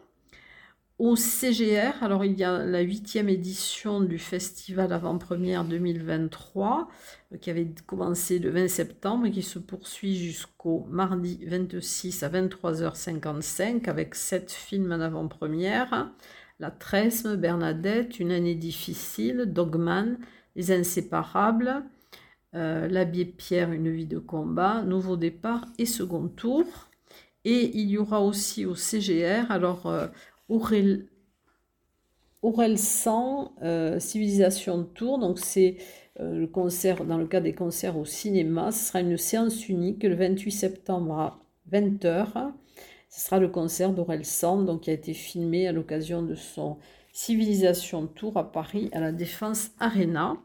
Au 0.99 1.15
CGR, 1.15 2.03
alors 2.03 2.25
il 2.25 2.37
y 2.37 2.43
a 2.43 2.65
la 2.65 2.81
huitième 2.81 3.29
édition 3.29 4.01
du 4.01 4.19
festival 4.19 4.91
avant-première 4.91 5.63
2023 5.63 6.89
euh, 7.31 7.37
qui 7.37 7.49
avait 7.49 7.73
commencé 7.85 8.37
le 8.37 8.49
20 8.49 8.67
septembre 8.67 9.25
et 9.25 9.31
qui 9.31 9.41
se 9.41 9.59
poursuit 9.59 10.17
jusqu'au 10.17 10.85
mardi 10.89 11.39
26 11.45 12.21
à 12.23 12.29
23h55 12.29 13.89
avec 13.89 14.13
sept 14.13 14.51
films 14.51 14.91
en 14.91 14.99
avant-première. 14.99 16.11
La 16.59 16.69
Tresme, 16.69 17.37
Bernadette, 17.37 18.19
Une 18.19 18.31
année 18.33 18.55
difficile, 18.55 19.45
Dogman, 19.47 20.17
Les 20.57 20.73
Inséparables, 20.73 21.81
euh, 22.55 22.89
L'abbé 22.89 23.23
Pierre, 23.23 23.71
Une 23.71 23.89
vie 23.89 24.05
de 24.05 24.19
combat, 24.19 24.81
Nouveau 24.81 25.15
départ 25.15 25.65
et 25.77 25.85
Second 25.85 26.27
tour. 26.27 26.65
Et 27.45 27.71
il 27.79 27.89
y 27.89 27.97
aura 27.97 28.21
aussi 28.21 28.65
au 28.65 28.75
CGR, 28.75 29.49
alors 29.49 29.85
euh, 29.85 30.07
Aurel, 30.49 31.07
Aurel 32.41 32.75
euh, 33.61 33.99
Civilisation 33.99 34.83
Tour? 34.83 35.19
Donc, 35.19 35.39
c'est 35.39 35.77
euh, 36.19 36.39
le 36.39 36.47
concert, 36.47 37.05
dans 37.05 37.17
le 37.17 37.27
cas 37.27 37.39
des 37.39 37.53
concerts 37.53 37.97
au 37.97 38.05
cinéma, 38.05 38.71
ce 38.71 38.87
sera 38.87 39.01
une 39.01 39.17
séance 39.17 39.69
unique 39.69 40.03
le 40.03 40.15
28 40.15 40.51
septembre 40.51 41.13
à 41.19 41.39
20h. 41.71 42.51
Ce 43.09 43.21
sera 43.21 43.39
le 43.39 43.47
concert 43.47 43.93
d'Aurel 43.93 44.25
Sand, 44.25 44.65
donc, 44.65 44.81
qui 44.81 44.89
a 44.89 44.93
été 44.93 45.13
filmé 45.13 45.67
à 45.67 45.71
l'occasion 45.71 46.23
de 46.23 46.35
son 46.35 46.77
Civilisation 47.13 48.07
Tour 48.07 48.37
à 48.37 48.51
Paris, 48.51 48.89
à 48.93 48.99
la 48.99 49.11
Défense 49.11 49.71
Arena. 49.79 50.37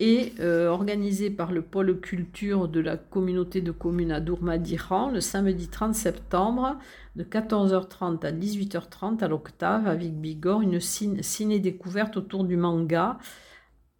Et 0.00 0.32
euh, 0.40 0.68
organisé 0.68 1.30
par 1.30 1.52
le 1.52 1.62
pôle 1.62 2.00
culture 2.00 2.68
de 2.68 2.80
la 2.80 2.96
communauté 2.96 3.60
de 3.60 3.70
communes 3.70 4.10
à 4.10 4.20
Dourmadiran 4.20 5.10
le 5.10 5.20
samedi 5.20 5.68
30 5.68 5.94
septembre 5.94 6.76
de 7.14 7.22
14h30 7.22 8.26
à 8.26 8.32
18h30 8.32 9.22
à 9.22 9.28
l'Octave 9.28 9.86
avec 9.86 10.20
Bigorre, 10.20 10.62
une 10.62 10.80
ciné-découverte 10.80 12.16
autour 12.16 12.44
du 12.44 12.56
manga 12.56 13.18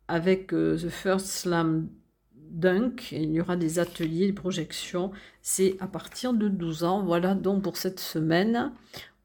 avec 0.08 0.52
euh, 0.52 0.76
The 0.76 0.88
First 0.88 1.26
Slam 1.26 1.88
Dunk. 2.34 3.12
il 3.12 3.32
y 3.32 3.40
aura 3.40 3.56
des 3.56 3.78
ateliers, 3.78 4.26
des 4.26 4.32
projections. 4.32 5.10
C'est 5.42 5.76
à 5.80 5.86
partir 5.88 6.34
de 6.34 6.48
12 6.48 6.84
ans. 6.84 7.02
Voilà 7.02 7.34
donc 7.34 7.62
pour 7.62 7.76
cette 7.76 7.98
semaine 7.98 8.72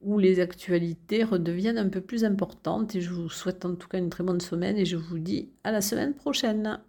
où 0.01 0.17
les 0.17 0.39
actualités 0.39 1.23
redeviennent 1.23 1.77
un 1.77 1.89
peu 1.89 2.01
plus 2.01 2.23
importantes. 2.23 2.95
Et 2.95 3.01
je 3.01 3.11
vous 3.11 3.29
souhaite 3.29 3.65
en 3.65 3.75
tout 3.75 3.87
cas 3.87 3.97
une 3.97 4.09
très 4.09 4.23
bonne 4.23 4.41
semaine 4.41 4.77
et 4.77 4.85
je 4.85 4.97
vous 4.97 5.19
dis 5.19 5.49
à 5.63 5.71
la 5.71 5.81
semaine 5.81 6.13
prochaine. 6.13 6.79